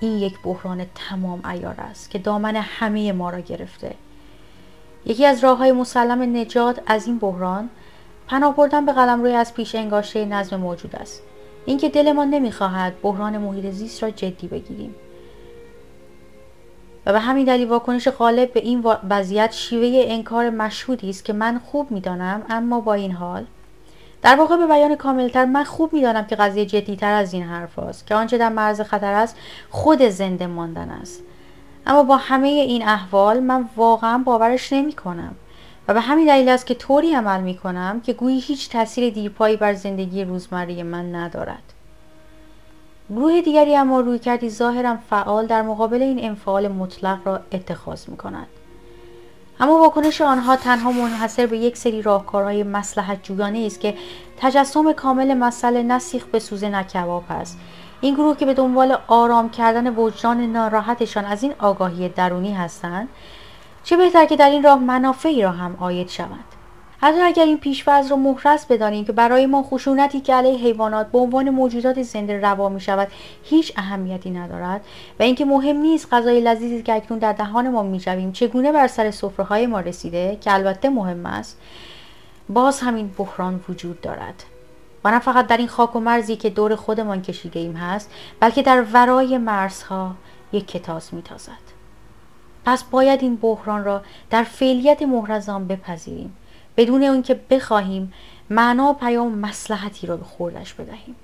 این 0.00 0.18
یک 0.18 0.34
بحران 0.44 0.86
تمام 0.94 1.46
ایار 1.46 1.74
است 1.78 2.10
که 2.10 2.18
دامن 2.18 2.56
همه 2.56 3.12
ما 3.12 3.30
را 3.30 3.40
گرفته. 3.40 3.94
یکی 5.06 5.26
از 5.26 5.44
راه 5.44 5.58
های 5.58 5.72
مسلم 5.72 6.36
نجات 6.36 6.80
از 6.86 7.06
این 7.06 7.18
بحران 7.18 7.70
پناه 8.28 8.56
بردن 8.56 8.86
به 8.86 8.92
قلم 8.92 9.22
روی 9.22 9.32
از 9.32 9.54
پیش 9.54 9.74
انگاشته 9.74 10.24
نظم 10.24 10.56
موجود 10.56 10.96
است. 10.96 11.22
اینکه 11.66 11.88
دلمان 11.88 12.30
نمی‌خواهد 12.30 13.00
بحران 13.02 13.38
محیط 13.38 13.70
زیست 13.70 14.02
را 14.02 14.10
جدی 14.10 14.48
بگیریم. 14.48 14.94
و 17.06 17.12
به 17.12 17.18
همین 17.18 17.44
دلیل 17.44 17.68
واکنش 17.68 18.08
غالب 18.08 18.52
به 18.52 18.60
این 18.60 18.84
وضعیت 19.10 19.52
شیوه 19.52 20.04
انکار 20.06 20.50
مشهودی 20.50 21.10
است 21.10 21.24
که 21.24 21.32
من 21.32 21.58
خوب 21.58 21.90
می‌دانم 21.90 22.42
اما 22.50 22.80
با 22.80 22.94
این 22.94 23.12
حال 23.12 23.44
در 24.26 24.36
واقع 24.36 24.56
به 24.56 24.66
بیان 24.66 24.94
کاملتر 24.94 25.44
من 25.44 25.64
خوب 25.64 25.92
می‌دانم 25.92 26.26
که 26.26 26.36
قضیه 26.36 26.66
جدیتر 26.66 27.12
از 27.12 27.32
این 27.34 27.42
حرف 27.42 27.78
است 27.78 28.06
که 28.06 28.14
آنچه 28.14 28.38
در 28.38 28.48
مرز 28.48 28.80
خطر 28.80 29.12
است 29.12 29.36
خود 29.70 30.02
زنده 30.02 30.46
ماندن 30.46 30.90
است. 30.90 31.22
اما 31.86 32.02
با 32.02 32.16
همه 32.16 32.48
این 32.48 32.88
احوال 32.88 33.40
من 33.40 33.68
واقعا 33.76 34.18
باورش 34.18 34.72
نمی 34.72 34.92
کنم 34.92 35.34
و 35.88 35.94
به 35.94 36.00
همین 36.00 36.26
دلیل 36.26 36.48
است 36.48 36.66
که 36.66 36.74
طوری 36.74 37.14
عمل 37.14 37.40
می 37.40 37.56
کنم 37.56 38.00
که 38.00 38.12
گویی 38.12 38.40
هیچ 38.40 38.70
تاثیر 38.70 39.12
دیرپایی 39.14 39.56
بر 39.56 39.74
زندگی 39.74 40.24
روزمره 40.24 40.82
من 40.82 41.14
ندارد. 41.14 41.72
گروه 43.10 43.40
دیگری 43.40 43.76
اما 43.76 44.00
روی 44.00 44.18
کردی 44.18 44.50
ظاهرم 44.50 45.02
فعال 45.10 45.46
در 45.46 45.62
مقابل 45.62 46.02
این 46.02 46.24
انفعال 46.24 46.68
مطلق 46.68 47.18
را 47.24 47.40
اتخاذ 47.52 48.08
می 48.08 48.16
کند 48.16 48.46
اما 49.60 49.78
واکنش 49.78 50.20
آنها 50.20 50.56
تنها 50.56 50.92
منحصر 50.92 51.46
به 51.46 51.58
یک 51.58 51.76
سری 51.76 52.02
راهکارهای 52.02 52.62
مسلحت 52.62 53.22
جویانه 53.22 53.58
است 53.66 53.80
که 53.80 53.94
تجسم 54.36 54.92
کامل 54.92 55.34
مسئله 55.34 55.82
نسیخ 55.82 56.24
به 56.24 56.38
سوزه 56.38 56.66
است. 57.30 57.58
این 58.00 58.14
گروه 58.14 58.36
که 58.36 58.46
به 58.46 58.54
دنبال 58.54 58.98
آرام 59.06 59.50
کردن 59.50 59.94
وجدان 59.94 60.40
ناراحتشان 60.40 61.24
از 61.24 61.42
این 61.42 61.54
آگاهی 61.58 62.08
درونی 62.08 62.54
هستند 62.54 63.08
چه 63.84 63.96
بهتر 63.96 64.24
که 64.24 64.36
در 64.36 64.50
این 64.50 64.62
راه 64.62 64.78
منافعی 64.78 65.42
را 65.42 65.50
هم 65.50 65.76
آید 65.80 66.08
شود 66.08 66.55
حتی 67.00 67.20
اگر 67.20 67.44
این 67.44 67.58
پیشفرض 67.58 68.10
را 68.10 68.16
محرس 68.16 68.66
بدانیم 68.66 69.04
که 69.04 69.12
برای 69.12 69.46
ما 69.46 69.62
خشونتی 69.62 70.20
که 70.20 70.34
علیه 70.34 70.58
حیوانات 70.58 71.10
به 71.10 71.18
عنوان 71.18 71.50
موجودات 71.50 72.02
زنده 72.02 72.40
روا 72.40 72.68
می 72.68 72.80
شود 72.80 73.08
هیچ 73.44 73.72
اهمیتی 73.76 74.30
ندارد 74.30 74.80
و 75.20 75.22
اینکه 75.22 75.44
مهم 75.44 75.76
نیست 75.76 76.14
غذای 76.14 76.40
لذیذی 76.40 76.82
که 76.82 76.94
اکنون 76.94 77.18
در 77.18 77.32
دهان 77.32 77.70
ما 77.70 77.82
می 77.82 78.32
چگونه 78.32 78.72
بر 78.72 78.86
سر 78.86 79.10
سفره 79.10 79.66
ما 79.66 79.80
رسیده 79.80 80.38
که 80.40 80.54
البته 80.54 80.88
مهم 80.88 81.26
است 81.26 81.58
باز 82.48 82.80
همین 82.80 83.14
بحران 83.18 83.64
وجود 83.68 84.00
دارد. 84.00 84.44
و 85.04 85.10
نه 85.10 85.18
فقط 85.18 85.46
در 85.46 85.56
این 85.56 85.68
خاک 85.68 85.96
و 85.96 86.00
مرزی 86.00 86.36
که 86.36 86.50
دور 86.50 86.76
خودمان 86.76 87.22
کشیده 87.22 87.60
ایم 87.60 87.76
هست 87.76 88.10
بلکه 88.40 88.62
در 88.62 88.84
ورای 88.92 89.38
مرزها 89.38 90.14
یک 90.52 90.68
کتاز 90.68 91.14
میتازد. 91.14 91.66
پس 92.64 92.84
باید 92.84 93.22
این 93.22 93.36
بحران 93.36 93.84
را 93.84 94.02
در 94.30 94.42
فعلیت 94.42 95.02
محرزان 95.02 95.66
بپذیریم. 95.66 96.36
بدون 96.76 97.02
اینکه 97.02 97.40
بخواهیم 97.50 98.12
معنا 98.50 98.84
و 98.84 98.92
پیام 98.92 99.38
مسلحتی 99.38 100.06
را 100.06 100.16
به 100.16 100.24
خوردش 100.24 100.74
بدهیم. 100.74 101.16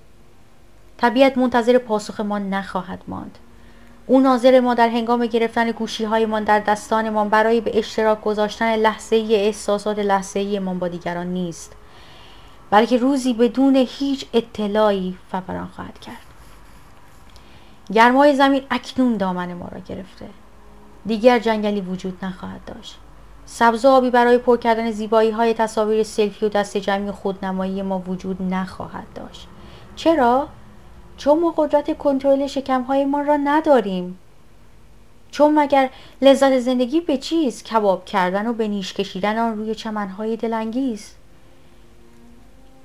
طبیعت 0.99 1.39
منتظر 1.39 1.79
پاسخ 1.79 2.21
ما 2.21 2.39
نخواهد 2.39 3.03
ماند. 3.09 3.39
او 4.07 4.21
ناظر 4.21 4.61
ما 4.61 4.75
در 4.75 4.89
هنگام 4.89 5.27
گرفتن 5.27 5.71
گوشی 5.71 6.05
هایمان 6.05 6.45
در 6.45 6.61
دستانمان 6.61 7.29
برای 7.29 7.61
به 7.61 7.79
اشتراک 7.79 8.21
گذاشتن 8.21 8.77
لحظه 8.77 9.17
ای 9.17 9.37
احساسات 9.37 9.99
لحظه 9.99 10.41
ای 10.41 10.59
من 10.59 10.79
با 10.79 10.89
دیگران 10.89 11.27
نیست 11.27 11.73
بلکه 12.71 12.99
روزی 12.99 13.35
بدون 13.35 13.77
هیچ 13.89 14.27
اطلاعی 14.35 15.19
فوران 15.31 15.67
خواهد 15.67 15.99
کرد. 16.01 16.17
گرمای 17.93 18.37
زمین 18.37 18.63
اکنون 18.71 19.17
دامن 19.17 19.55
ما 19.55 19.69
را 19.73 19.81
گرفته. 19.81 20.29
دیگر 21.07 21.39
جنگلی 21.39 21.81
وجود 21.81 22.25
نخواهد 22.25 22.61
داشت. 22.67 22.99
سبز 23.47 23.85
آبی 23.85 24.11
برای 24.11 24.39
پر 24.39 24.57
کردن 24.57 24.91
زیبایی 24.91 25.31
های 25.31 25.55
تصاویر 25.55 26.03
سلفی 26.03 26.47
و 26.47 26.49
دست 26.49 26.77
جمعی 26.77 27.11
خودنمایی 27.11 27.83
ما 27.83 27.99
وجود 27.99 28.43
نخواهد 28.43 29.07
داشت. 29.15 29.49
چرا؟ 29.97 30.49
چون 31.17 31.41
ما 31.41 31.55
قدرت 31.57 31.99
کنترل 31.99 32.47
شکمهایمان 32.47 33.27
را 33.27 33.37
نداریم. 33.37 34.19
چون 35.31 35.59
مگر 35.59 35.91
لذت 36.23 36.59
زندگی 36.59 37.01
به 37.01 37.17
چیز 37.17 37.63
کباب 37.63 38.05
کردن 38.05 38.47
و 38.47 38.53
به 38.53 38.69
نیش 38.69 38.93
کشیدن 38.93 39.39
آن 39.39 39.57
روی 39.57 39.75
چمنهای 39.75 40.37
دلانگیز؟ 40.37 41.15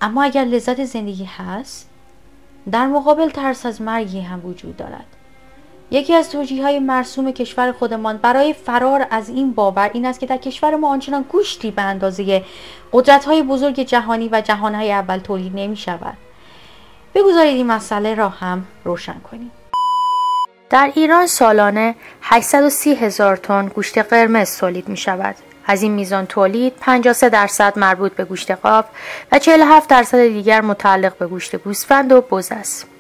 اما 0.02 0.24
اگر 0.24 0.44
لذت 0.44 0.84
زندگی 0.84 1.24
هست 1.24 1.90
در 2.72 2.88
مقابل 2.88 3.30
ترس 3.30 3.66
از 3.66 3.82
مرگی 3.82 4.20
هم 4.22 4.46
وجود 4.46 4.78
دارد. 4.78 5.17
یکی 5.92 6.14
از 6.14 6.32
توجیه 6.32 6.64
های 6.64 6.80
مرسوم 6.80 7.32
کشور 7.32 7.72
خودمان 7.72 8.18
برای 8.18 8.54
فرار 8.54 9.08
از 9.12 9.30
این 9.30 9.54
باور 9.54 9.92
این 9.94 10.06
است 10.06 10.20
که 10.20 10.26
در 10.26 10.38
کشور 10.38 10.76
ما 10.76 10.90
آنچنان 10.90 11.26
گوشتی 11.30 11.72
به 11.72 11.82
اندازه 11.82 12.44
قدرت 12.94 13.26
های 13.26 13.44
بزرگ 13.44 13.80
جهانی 13.80 14.30
و 14.32 14.42
جهان 14.42 14.76
های 14.76 14.92
اول 14.92 15.18
تولید 15.18 15.52
نمی 15.56 15.78
شود 15.78 16.18
بگذارید 17.16 17.56
این 17.56 17.68
مسئله 17.68 18.16
را 18.16 18.30
هم 18.30 18.66
روشن 18.84 19.20
کنیم 19.32 19.52
در 20.70 20.92
ایران 20.96 21.28
سالانه 21.28 21.96
830 22.22 22.96
هزار 22.96 23.38
تن 23.38 23.68
گوشت 23.68 23.98
قرمز 23.98 24.58
تولید 24.58 24.90
می 24.90 24.98
شود. 24.98 25.36
از 25.66 25.84
این 25.84 25.92
میزان 25.92 26.26
تولید 26.26 26.74
53 26.82 27.30
درصد 27.30 27.80
مربوط 27.80 28.12
به 28.12 28.26
گوشت 28.26 28.52
قاف 28.52 28.86
و 29.32 29.40
47 29.40 29.90
درصد 29.90 30.28
دیگر 30.28 30.62
متعلق 30.62 31.18
به 31.18 31.28
گوشت 31.28 31.56
گوسفند 31.56 32.12
و 32.12 32.22
بز 32.22 32.52
است. 32.52 32.97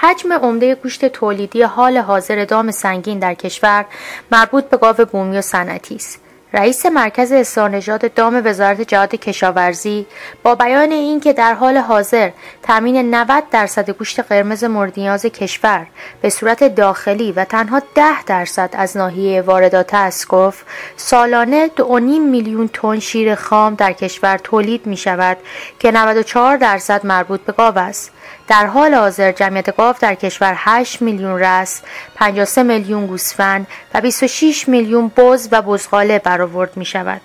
حجم 0.00 0.32
عمده 0.32 0.74
گوشت 0.74 1.04
تولیدی 1.04 1.62
حال 1.62 1.98
حاضر 1.98 2.44
دام 2.44 2.70
سنگین 2.70 3.18
در 3.18 3.34
کشور 3.34 3.84
مربوط 4.32 4.64
به 4.64 4.76
گاو 4.76 4.96
بومی 4.96 5.38
و 5.38 5.40
صنعتی 5.40 5.94
است. 5.94 6.20
رئیس 6.52 6.86
مرکز 6.86 7.32
اصلاح 7.32 7.96
دام 7.96 8.42
وزارت 8.44 8.80
جهاد 8.80 9.14
کشاورزی 9.14 10.06
با 10.42 10.54
بیان 10.54 10.92
اینکه 10.92 11.32
در 11.32 11.54
حال 11.54 11.76
حاضر 11.76 12.30
تامین 12.62 13.14
90 13.14 13.44
درصد 13.50 13.90
گوشت 13.90 14.20
قرمز 14.20 14.64
مورد 14.64 14.92
نیاز 14.96 15.26
کشور 15.26 15.86
به 16.22 16.30
صورت 16.30 16.74
داخلی 16.74 17.32
و 17.32 17.44
تنها 17.44 17.82
10 17.94 18.22
درصد 18.26 18.70
از 18.72 18.96
ناحیه 18.96 19.42
واردات 19.42 19.94
است 19.94 20.28
گفت 20.28 20.66
سالانه 20.96 21.70
2.5 21.76 21.82
میلیون 22.30 22.68
تن 22.68 22.98
شیر 22.98 23.34
خام 23.34 23.74
در 23.74 23.92
کشور 23.92 24.38
تولید 24.38 24.86
می 24.86 24.96
شود 24.96 25.36
که 25.78 25.90
94 25.90 26.56
درصد 26.56 27.06
مربوط 27.06 27.40
به 27.40 27.52
گاو 27.52 27.78
است 27.78 28.12
در 28.48 28.66
حال 28.66 28.94
حاضر 28.94 29.32
جمعیت 29.32 29.76
گاو 29.76 29.94
در 30.00 30.14
کشور 30.14 30.52
8 30.56 31.02
میلیون 31.02 31.38
رس، 31.38 31.82
53 32.14 32.62
میلیون 32.62 33.06
گوسفند 33.06 33.66
و 33.94 34.00
26 34.00 34.68
میلیون 34.68 35.08
بز 35.16 35.48
و 35.52 35.62
بزغاله 35.62 36.18
برآورد 36.18 36.76
می 36.76 36.84
شود. 36.84 37.20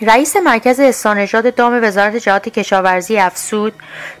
رئیس 0.00 0.36
مرکز 0.36 0.80
استانژاد 0.80 1.54
دام 1.54 1.80
وزارت 1.84 2.16
جهات 2.16 2.48
کشاورزی 2.48 3.18
افسود 3.18 3.72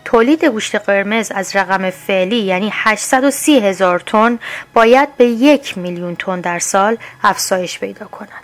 تولید 0.04 0.44
گوشت 0.44 0.74
قرمز 0.74 1.32
از 1.34 1.56
رقم 1.56 1.90
فعلی 1.90 2.36
یعنی 2.36 2.70
830 2.72 3.60
هزار 3.60 4.00
تن 4.00 4.38
باید 4.74 5.16
به 5.16 5.24
یک 5.24 5.78
میلیون 5.78 6.16
تن 6.16 6.40
در 6.40 6.58
سال 6.58 6.96
افزایش 7.22 7.78
پیدا 7.78 8.06
کند. 8.06 8.41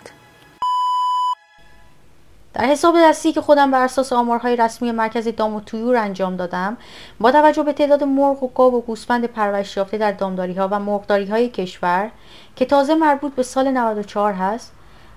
در 2.59 2.65
حساب 2.65 2.95
دستی 2.97 3.31
که 3.31 3.41
خودم 3.41 3.71
بر 3.71 3.83
اساس 3.83 4.13
آمارهای 4.13 4.55
رسمی 4.55 4.91
مرکز 4.91 5.27
دام 5.27 5.55
و 5.55 5.61
تویور 5.61 5.95
انجام 5.95 6.35
دادم 6.35 6.77
با 7.19 7.31
توجه 7.31 7.63
به 7.63 7.73
تعداد 7.73 8.03
مرغ 8.03 8.43
و 8.43 8.47
گاو 8.47 8.75
و 8.75 8.81
گوسفند 8.81 9.25
پرورش 9.25 9.77
یافته 9.77 9.97
در 9.97 10.11
دامداری 10.11 10.53
ها 10.53 10.67
و 10.71 10.79
مرغداری 10.79 11.25
های 11.25 11.49
کشور 11.49 12.11
که 12.55 12.65
تازه 12.65 12.95
مربوط 12.95 13.35
به 13.35 13.43
سال 13.43 13.71
94 13.71 14.33
هست 14.33 14.73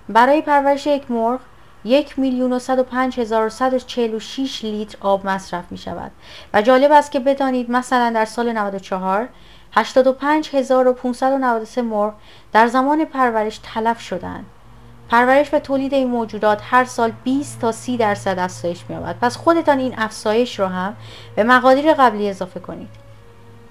برای 0.09 0.41
پرورش 0.41 0.87
یک 0.87 1.11
مرغ 1.11 1.39
یک 1.85 2.19
میلیون 2.19 2.53
و 2.53 2.59
صد 2.59 2.79
و 2.79 2.83
پنج 2.83 3.19
هزار 3.19 3.51
و 3.61 3.79
چهل 3.79 4.13
و 4.13 4.19
شیش 4.19 4.63
لیتر 4.63 4.97
آب 5.01 5.27
مصرف 5.27 5.71
می 5.71 5.77
شود 5.77 6.11
و 6.53 6.61
جالب 6.61 6.91
است 6.91 7.11
که 7.11 7.19
بدانید 7.19 7.71
مثلا 7.71 8.09
در 8.09 8.25
سال 8.25 8.51
94 8.51 9.29
85593 9.71 11.81
مرغ 11.81 12.13
در 12.53 12.67
زمان 12.67 13.05
پرورش 13.05 13.59
تلف 13.63 14.01
شدند 14.01 14.45
پرورش 15.09 15.53
و 15.53 15.59
تولید 15.59 15.93
این 15.93 16.07
موجودات 16.07 16.61
هر 16.63 16.85
سال 16.85 17.11
20 17.23 17.59
تا 17.59 17.71
30 17.71 17.97
درصد 17.97 18.39
افزایش 18.39 18.83
می‌یابد. 18.89 19.19
پس 19.21 19.37
خودتان 19.37 19.79
این 19.79 19.93
افزایش 19.97 20.59
رو 20.59 20.65
هم 20.65 20.95
به 21.35 21.43
مقادیر 21.43 21.93
قبلی 21.93 22.29
اضافه 22.29 22.59
کنید. 22.59 22.89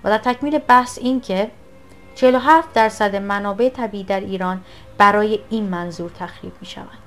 و 0.04 0.10
در 0.10 0.18
تکمیل 0.18 0.58
بحث 0.58 0.98
این 0.98 1.20
که 1.20 1.50
47 2.14 2.72
درصد 2.72 3.16
منابع 3.16 3.68
طبیعی 3.68 4.04
در 4.04 4.20
ایران 4.20 4.60
برای 4.98 5.38
این 5.50 5.64
منظور 5.64 6.10
تخریب 6.10 6.52
می 6.60 6.66
شوند. 6.66 6.98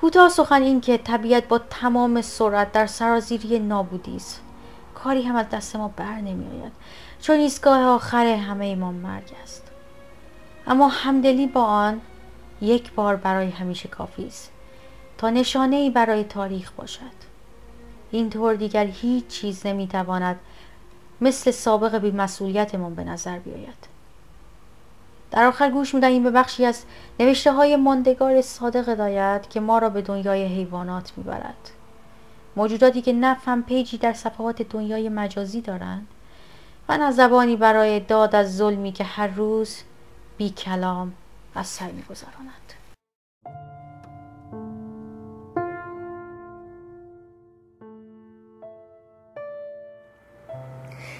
کوتاه 0.00 0.28
سخن 0.28 0.62
این 0.62 0.80
که 0.80 0.98
طبیعت 0.98 1.48
با 1.48 1.58
تمام 1.58 2.22
سرعت 2.22 2.72
در 2.72 2.86
سرازیری 2.86 3.58
نابودی 3.58 4.16
است. 4.16 4.40
کاری 4.94 5.22
هم 5.22 5.36
از 5.36 5.48
دست 5.48 5.76
ما 5.76 5.88
بر 5.96 6.14
نمی 6.14 6.60
آید 6.60 6.72
چون 7.20 7.36
ایستگاه 7.36 7.84
آخر 7.84 8.26
همه 8.26 8.74
ما 8.74 8.92
مرگ 8.92 9.32
است. 9.42 9.62
اما 10.66 10.88
همدلی 10.88 11.46
با 11.46 11.62
آن 11.62 12.00
یک 12.60 12.92
بار 12.92 13.16
برای 13.16 13.50
همیشه 13.50 13.88
کافی 13.88 14.26
است. 14.26 14.52
تا 15.18 15.30
نشانه 15.30 15.76
ای 15.76 15.90
برای 15.90 16.24
تاریخ 16.24 16.72
باشد. 16.72 17.26
اینطور 18.10 18.54
دیگر 18.54 18.84
هیچ 18.84 19.26
چیز 19.26 19.66
نمی‌تواند 19.66 20.38
مثل 21.20 21.50
سابق 21.50 21.98
بیمسئولیتمان 21.98 22.94
به 22.94 23.04
نظر 23.04 23.38
بیاید. 23.38 23.96
در 25.30 25.44
آخر 25.44 25.70
گوش 25.70 25.94
می‌دهیم 25.94 26.22
به 26.22 26.30
بخشی 26.30 26.64
از 26.64 26.84
نوشته 27.20 27.52
های 27.52 27.76
ماندگار 27.76 28.40
صادق 28.40 28.94
داید 28.94 29.48
که 29.48 29.60
ما 29.60 29.78
را 29.78 29.88
به 29.88 30.02
دنیای 30.02 30.44
حیوانات 30.46 31.12
می‌برد. 31.16 31.70
موجوداتی 32.56 33.02
که 33.02 33.12
نفهم 33.12 33.62
پیجی 33.62 33.98
در 33.98 34.12
صفحات 34.12 34.62
دنیای 34.62 35.08
مجازی 35.08 35.60
دارند 35.60 36.06
و 36.88 36.98
نه 36.98 37.12
زبانی 37.12 37.56
برای 37.56 38.00
داد 38.00 38.34
از 38.34 38.56
ظلمی 38.56 38.92
که 38.92 39.04
هر 39.04 39.26
روز 39.26 39.76
بی 40.38 40.50
کلام 40.50 41.12
از 41.56 41.66
سر 41.66 41.90
میگذراند. 41.90 42.66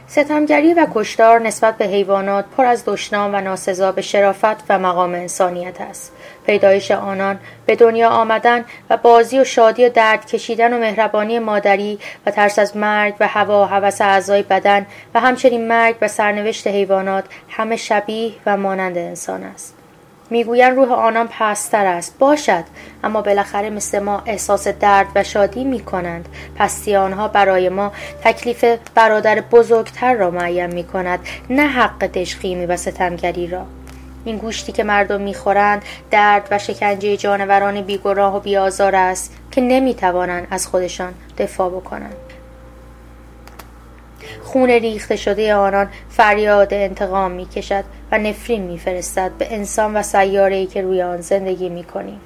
ستمگری 0.08 0.74
و 0.74 0.86
کشتار 0.94 1.40
نسبت 1.40 1.78
به 1.78 1.84
حیوانات 1.84 2.44
پر 2.56 2.64
از 2.64 2.82
دشنام 2.86 3.34
و 3.34 3.40
ناسزا 3.40 3.92
به 3.92 4.02
شرافت 4.02 4.64
و 4.68 4.78
مقام 4.78 5.14
انسانیت 5.14 5.80
است. 5.80 6.12
پیدایش 6.46 6.90
آنان 6.90 7.38
به 7.66 7.76
دنیا 7.76 8.08
آمدن 8.10 8.64
و 8.90 8.96
بازی 8.96 9.40
و 9.40 9.44
شادی 9.44 9.86
و 9.86 9.88
درد 9.88 10.26
کشیدن 10.26 10.72
و 10.72 10.78
مهربانی 10.78 11.38
مادری 11.38 11.98
و 12.26 12.30
ترس 12.30 12.58
از 12.58 12.76
مرگ 12.76 13.14
و 13.20 13.28
هوا 13.28 13.62
و 13.62 13.66
هوس 13.66 14.00
اعضای 14.00 14.42
بدن 14.42 14.86
و 15.14 15.20
همچنین 15.20 15.68
مرگ 15.68 15.96
و 16.00 16.08
سرنوشت 16.08 16.66
حیوانات 16.66 17.24
همه 17.48 17.76
شبیه 17.76 18.32
و 18.46 18.56
مانند 18.56 18.98
انسان 18.98 19.42
است. 19.42 19.75
می‌گویند 20.30 20.76
روح 20.76 20.92
آنان 20.92 21.28
پستر 21.30 21.86
است. 21.86 22.18
باشد 22.18 22.64
اما 23.04 23.22
بالاخره 23.22 23.70
مثل 23.70 23.98
ما 23.98 24.22
احساس 24.26 24.68
درد 24.68 25.06
و 25.14 25.24
شادی 25.24 25.64
می 25.64 25.80
کنند 25.80 26.28
پستی 26.56 26.96
آنها 26.96 27.28
برای 27.28 27.68
ما 27.68 27.92
تکلیف 28.24 28.64
برادر 28.94 29.40
بزرگتر 29.40 30.14
را 30.14 30.30
معین 30.30 30.66
می 30.66 30.84
کند 30.84 31.18
نه 31.50 31.66
حق 31.66 32.06
تشخیمی 32.06 32.66
و 32.66 32.76
ستمگری 32.76 33.46
را. 33.46 33.66
این 34.24 34.36
گوشتی 34.36 34.72
که 34.72 34.84
مردم 34.84 35.20
می‌خورند 35.20 35.82
درد 36.10 36.48
و 36.50 36.58
شکنجه 36.58 37.16
جانوران 37.16 37.80
بیگناه 37.80 38.36
و 38.36 38.40
بیآزار 38.40 38.96
است 38.96 39.36
که 39.50 39.60
نمی‌توانند 39.60 40.46
از 40.50 40.66
خودشان 40.66 41.14
دفاع 41.38 41.70
بکنند. 41.70 42.25
خون 44.42 44.70
ریخته 44.70 45.16
شده 45.16 45.54
آنان 45.54 45.88
فریاد 46.08 46.74
انتقام 46.74 47.30
می‌کشد 47.30 47.84
و 48.12 48.18
نفرین 48.18 48.62
میفرستد 48.62 49.30
به 49.38 49.54
انسان 49.54 49.96
و 49.96 50.02
سیاره‌ای 50.02 50.66
که 50.66 50.82
روی 50.82 51.02
آن 51.02 51.20
زندگی 51.20 51.68
می‌کنیم 51.68 52.20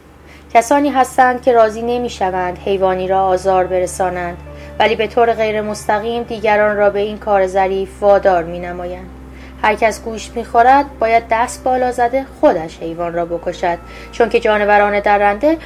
کسانی 0.54 0.90
هستند 0.90 1.42
که 1.42 1.52
راضی 1.52 1.82
نمی‌شوند 1.82 2.58
حیوانی 2.58 3.08
را 3.08 3.24
آزار 3.24 3.66
برسانند 3.66 4.36
ولی 4.78 4.96
به 4.96 5.06
طور 5.06 5.32
غیر 5.32 5.60
مستقیم 5.60 6.22
دیگران 6.22 6.76
را 6.76 6.90
به 6.90 7.00
این 7.00 7.18
کار 7.18 7.46
ظریف 7.46 8.02
وادار 8.02 8.44
می 8.44 8.58
نمایند. 8.58 9.10
هر 9.62 9.74
کس 9.74 10.02
گوشت 10.02 10.36
می‌خورد 10.36 10.98
باید 10.98 11.24
دست 11.30 11.64
بالا 11.64 11.92
زده 11.92 12.26
خودش 12.40 12.78
حیوان 12.78 13.14
را 13.14 13.24
بکشد 13.24 13.78
چون 14.12 14.28
که 14.28 14.40
جانوران 14.40 15.00
درنده 15.00 15.56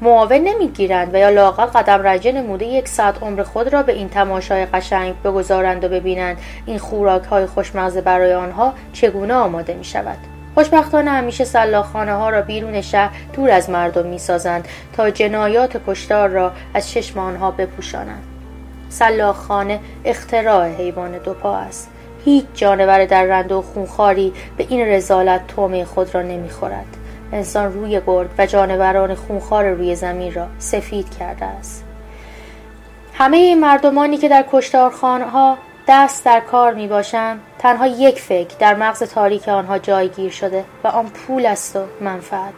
معاون 0.00 0.32
نمی‌گیرند 0.32 1.14
و 1.14 1.18
یا 1.18 1.30
لاقل 1.30 1.64
قدم 1.64 2.02
رنجه 2.02 2.32
نموده 2.32 2.66
یک 2.66 2.88
ساعت 2.88 3.22
عمر 3.22 3.42
خود 3.42 3.72
را 3.72 3.82
به 3.82 3.92
این 3.92 4.08
تماشای 4.08 4.66
قشنگ 4.66 5.14
بگذارند 5.24 5.84
و 5.84 5.88
ببینند 5.88 6.38
این 6.66 6.78
خوراک 6.78 7.24
های 7.24 7.46
خوشمغزه 7.46 8.00
برای 8.00 8.34
آنها 8.34 8.72
چگونه 8.92 9.34
آماده 9.34 9.74
می 9.74 9.84
شود. 9.84 10.18
خوشبختانه 10.54 11.10
همیشه 11.10 11.44
سلاخانه 11.44 12.12
ها 12.12 12.30
را 12.30 12.42
بیرون 12.42 12.80
شهر 12.80 13.10
دور 13.32 13.50
از 13.50 13.70
مردم 13.70 14.06
می 14.06 14.18
سازند 14.18 14.68
تا 14.92 15.10
جنایات 15.10 15.80
کشتار 15.86 16.28
را 16.28 16.52
از 16.74 16.90
چشم 16.90 17.18
آنها 17.18 17.50
بپوشانند. 17.50 18.22
سلاخانه 18.88 19.80
اختراع 20.04 20.68
حیوان 20.68 21.18
دوپا 21.18 21.56
است. 21.56 21.90
هیچ 22.24 22.44
جانور 22.54 23.04
در 23.04 23.24
رند 23.24 23.52
و 23.52 23.62
خونخاری 23.62 24.32
به 24.56 24.66
این 24.68 24.88
رزالت 24.88 25.46
تومه 25.46 25.84
خود 25.84 26.14
را 26.14 26.22
نمی‌خورد. 26.22 26.96
انسان 27.32 27.72
روی 27.72 28.00
گرد 28.06 28.30
و 28.38 28.46
جانوران 28.46 29.14
خونخوار 29.14 29.70
روی 29.70 29.94
زمین 29.94 30.34
را 30.34 30.46
سفید 30.58 31.16
کرده 31.18 31.44
است. 31.44 31.84
همه 33.14 33.36
این 33.36 33.60
مردمانی 33.60 34.16
که 34.16 34.28
در 34.28 34.44
کشتارخانه‌ها 34.52 35.58
دست 35.88 36.24
در 36.24 36.40
کار 36.40 36.74
می 36.74 36.86
باشند 36.86 37.40
تنها 37.58 37.86
یک 37.86 38.20
فکر 38.20 38.56
در 38.58 38.74
مغز 38.74 39.02
تاریک 39.02 39.48
آنها 39.48 39.78
جایگیر 39.78 40.30
شده 40.30 40.64
و 40.84 40.88
آن 40.88 41.06
پول 41.06 41.46
است 41.46 41.76
و 41.76 41.84
منفعت. 42.00 42.54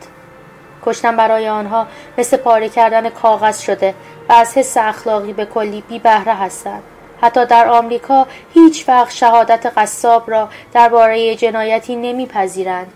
کشتن 0.82 1.16
برای 1.16 1.48
آنها 1.48 1.86
مثل 2.18 2.36
پاره 2.36 2.68
کردن 2.68 3.10
کاغذ 3.10 3.60
شده 3.60 3.94
و 4.28 4.32
از 4.32 4.58
حس 4.58 4.76
اخلاقی 4.76 5.32
به 5.32 5.44
کلی 5.44 5.84
بی 5.88 5.98
بهره 5.98 6.34
هستند. 6.34 6.82
حتی 7.20 7.46
در 7.46 7.68
آمریکا 7.68 8.26
هیچ 8.54 8.88
وقت 8.88 9.10
شهادت 9.10 9.72
قصاب 9.76 10.30
را 10.30 10.48
درباره 10.72 11.34
جنایتی 11.34 11.96
نمیپذیرند. 11.96 12.92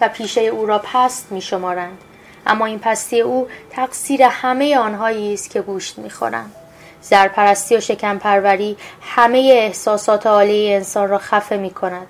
و 0.00 0.08
پیشه 0.08 0.40
او 0.40 0.66
را 0.66 0.78
پست 0.78 1.32
می 1.32 1.40
شمارند. 1.40 1.98
اما 2.46 2.66
این 2.66 2.78
پستی 2.78 3.20
او 3.20 3.48
تقصیر 3.70 4.22
همه 4.22 4.78
آنهایی 4.78 5.34
است 5.34 5.50
که 5.50 5.60
گوشت 5.60 5.98
می‌خورند 5.98 6.54
زرپرستی 7.02 7.76
و 7.76 7.80
شکمپروری 7.80 8.76
همه 9.02 9.38
احساسات 9.38 10.26
عالی 10.26 10.74
انسان 10.74 11.08
را 11.08 11.18
خفه 11.18 11.56
می 11.56 11.70
کند 11.70 12.06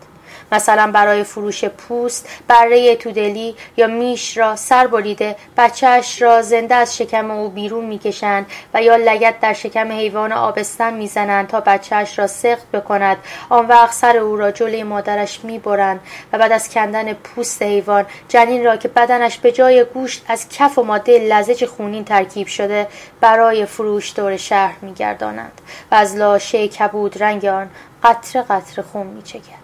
مثلا 0.52 0.90
برای 0.92 1.24
فروش 1.24 1.64
پوست 1.64 2.28
بره 2.48 2.96
تودلی 2.96 3.56
یا 3.76 3.86
میش 3.86 4.36
را 4.36 4.56
سر 4.56 4.86
بریده 4.86 5.36
بچهش 5.56 6.22
را 6.22 6.42
زنده 6.42 6.74
از 6.74 6.96
شکم 6.96 7.30
او 7.30 7.48
بیرون 7.48 7.84
می‌کشند 7.84 8.46
و 8.74 8.82
یا 8.82 8.96
لگت 8.96 9.40
در 9.40 9.52
شکم 9.52 9.92
حیوان 9.92 10.32
آبستن 10.32 10.94
می‌زنند 10.94 11.46
تا 11.46 11.60
بچهش 11.60 12.18
را 12.18 12.26
سخت 12.26 12.70
بکند. 12.70 13.16
آن 13.48 13.66
وقت 13.66 13.92
سر 13.92 14.16
او 14.16 14.36
را 14.36 14.50
جلوی 14.50 14.82
مادرش 14.82 15.40
می‌برند 15.44 16.00
و 16.32 16.38
بعد 16.38 16.52
از 16.52 16.68
کندن 16.68 17.12
پوست 17.12 17.62
حیوان 17.62 18.06
جنین 18.28 18.64
را 18.64 18.76
که 18.76 18.88
بدنش 18.88 19.38
به 19.38 19.52
جای 19.52 19.84
گوشت 19.84 20.24
از 20.28 20.48
کف 20.48 20.78
و 20.78 20.82
ماده 20.82 21.18
لزج 21.18 21.64
خونین 21.64 22.04
ترکیب 22.04 22.46
شده 22.46 22.86
برای 23.20 23.66
فروش 23.66 24.12
دور 24.16 24.36
شهر 24.36 24.74
میگردانند 24.82 25.60
و 25.90 25.94
از 25.94 26.16
لاشه 26.16 26.68
کبود 26.68 27.22
رنگ 27.22 27.44
آن 27.44 27.70
قطره 28.02 28.42
قطره 28.42 28.84
خون 28.84 29.06
میچکد 29.06 29.59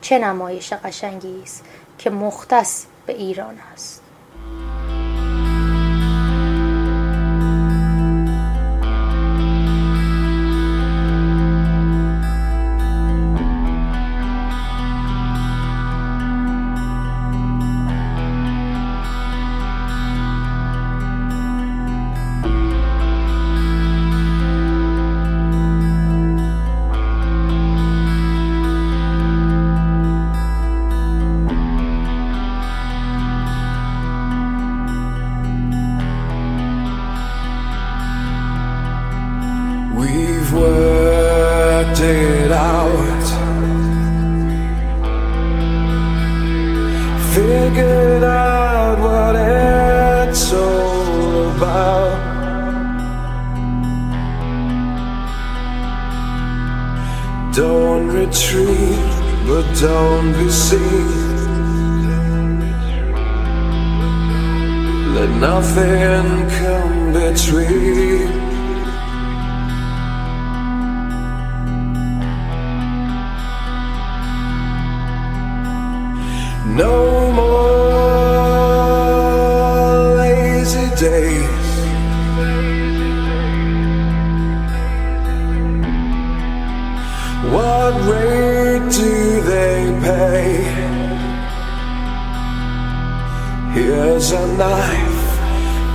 چه 0.00 0.18
نمایش 0.18 0.72
قشنگی 0.72 1.42
است 1.42 1.64
که 1.98 2.10
مختص 2.10 2.86
به 3.06 3.12
ایران 3.12 3.58
است. 3.72 4.02
days. 81.10 81.70
What 87.54 87.92
rate 88.12 88.86
do 89.00 89.40
they 89.52 89.80
pay? 90.06 90.46
Here's 93.76 94.30
a 94.30 94.46
knife, 94.60 95.22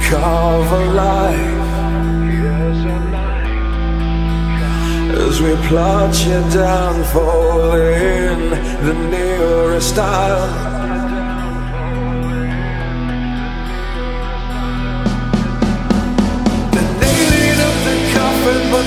carve 0.09 0.72
a 0.82 0.86
life. 1.03 1.63
As 5.28 5.36
we 5.41 5.53
plot 5.68 6.13
you 6.28 6.41
down, 6.61 6.95
fall 7.13 7.72
in 7.72 8.49
the 8.88 8.95
nearest 9.13 9.97
aisle. 9.97 10.74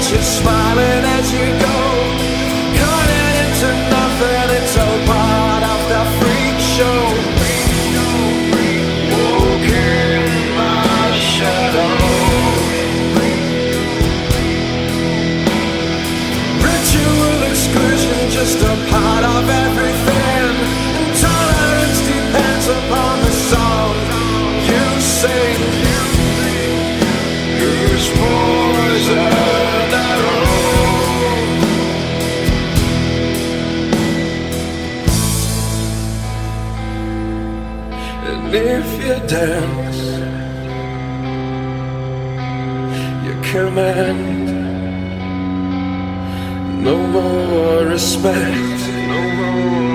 smiling 0.02 1.04
as 1.16 1.32
you 1.32 1.46
go. 1.66 1.76
Into 3.38 3.70
nothing, 3.90 4.48
it's 4.58 4.76
all 4.76 4.98
part 5.06 5.62
of 5.64 5.80
the 5.92 6.02
freak 6.18 6.58
show. 6.74 7.00
My 10.56 11.10
shadow. 11.34 11.94
Ritual 16.62 17.42
exclusion, 17.50 18.30
just 18.30 18.60
a 18.62 18.74
part 18.90 19.24
of 19.24 19.48
everything. 19.66 20.54
Depends 22.06 22.66
upon 22.68 23.14
the 23.20 23.32
song 23.50 23.94
you 24.68 25.00
sing. 25.00 25.60
Whose 27.58 28.08
poison? 28.10 29.67
If 38.60 38.88
you 39.04 39.14
dance, 39.28 40.02
you 43.24 43.34
command 43.52 44.48
no 46.82 46.96
more 47.06 47.84
respect, 47.86 48.80
no 49.12 49.20
more. 49.36 49.87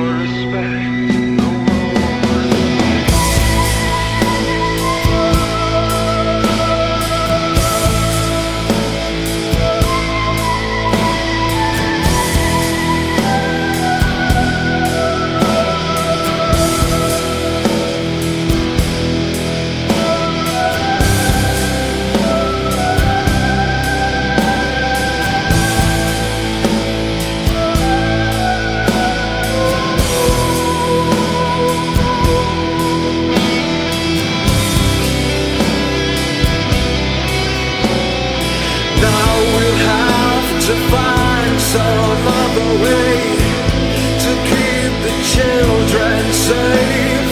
children 45.34 46.32
safe. 46.32 47.32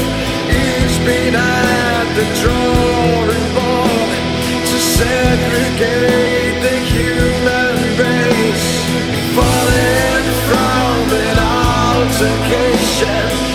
He's 0.50 0.98
been 1.06 1.36
at 1.36 2.06
the 2.18 2.26
drawing 2.42 3.48
board 3.54 4.12
to 4.70 4.78
segregate 4.98 6.58
the 6.66 6.78
human 6.94 7.76
race. 8.02 8.70
Falling 9.38 10.28
from 10.50 11.04
an 11.26 11.38
altercation. 12.02 13.51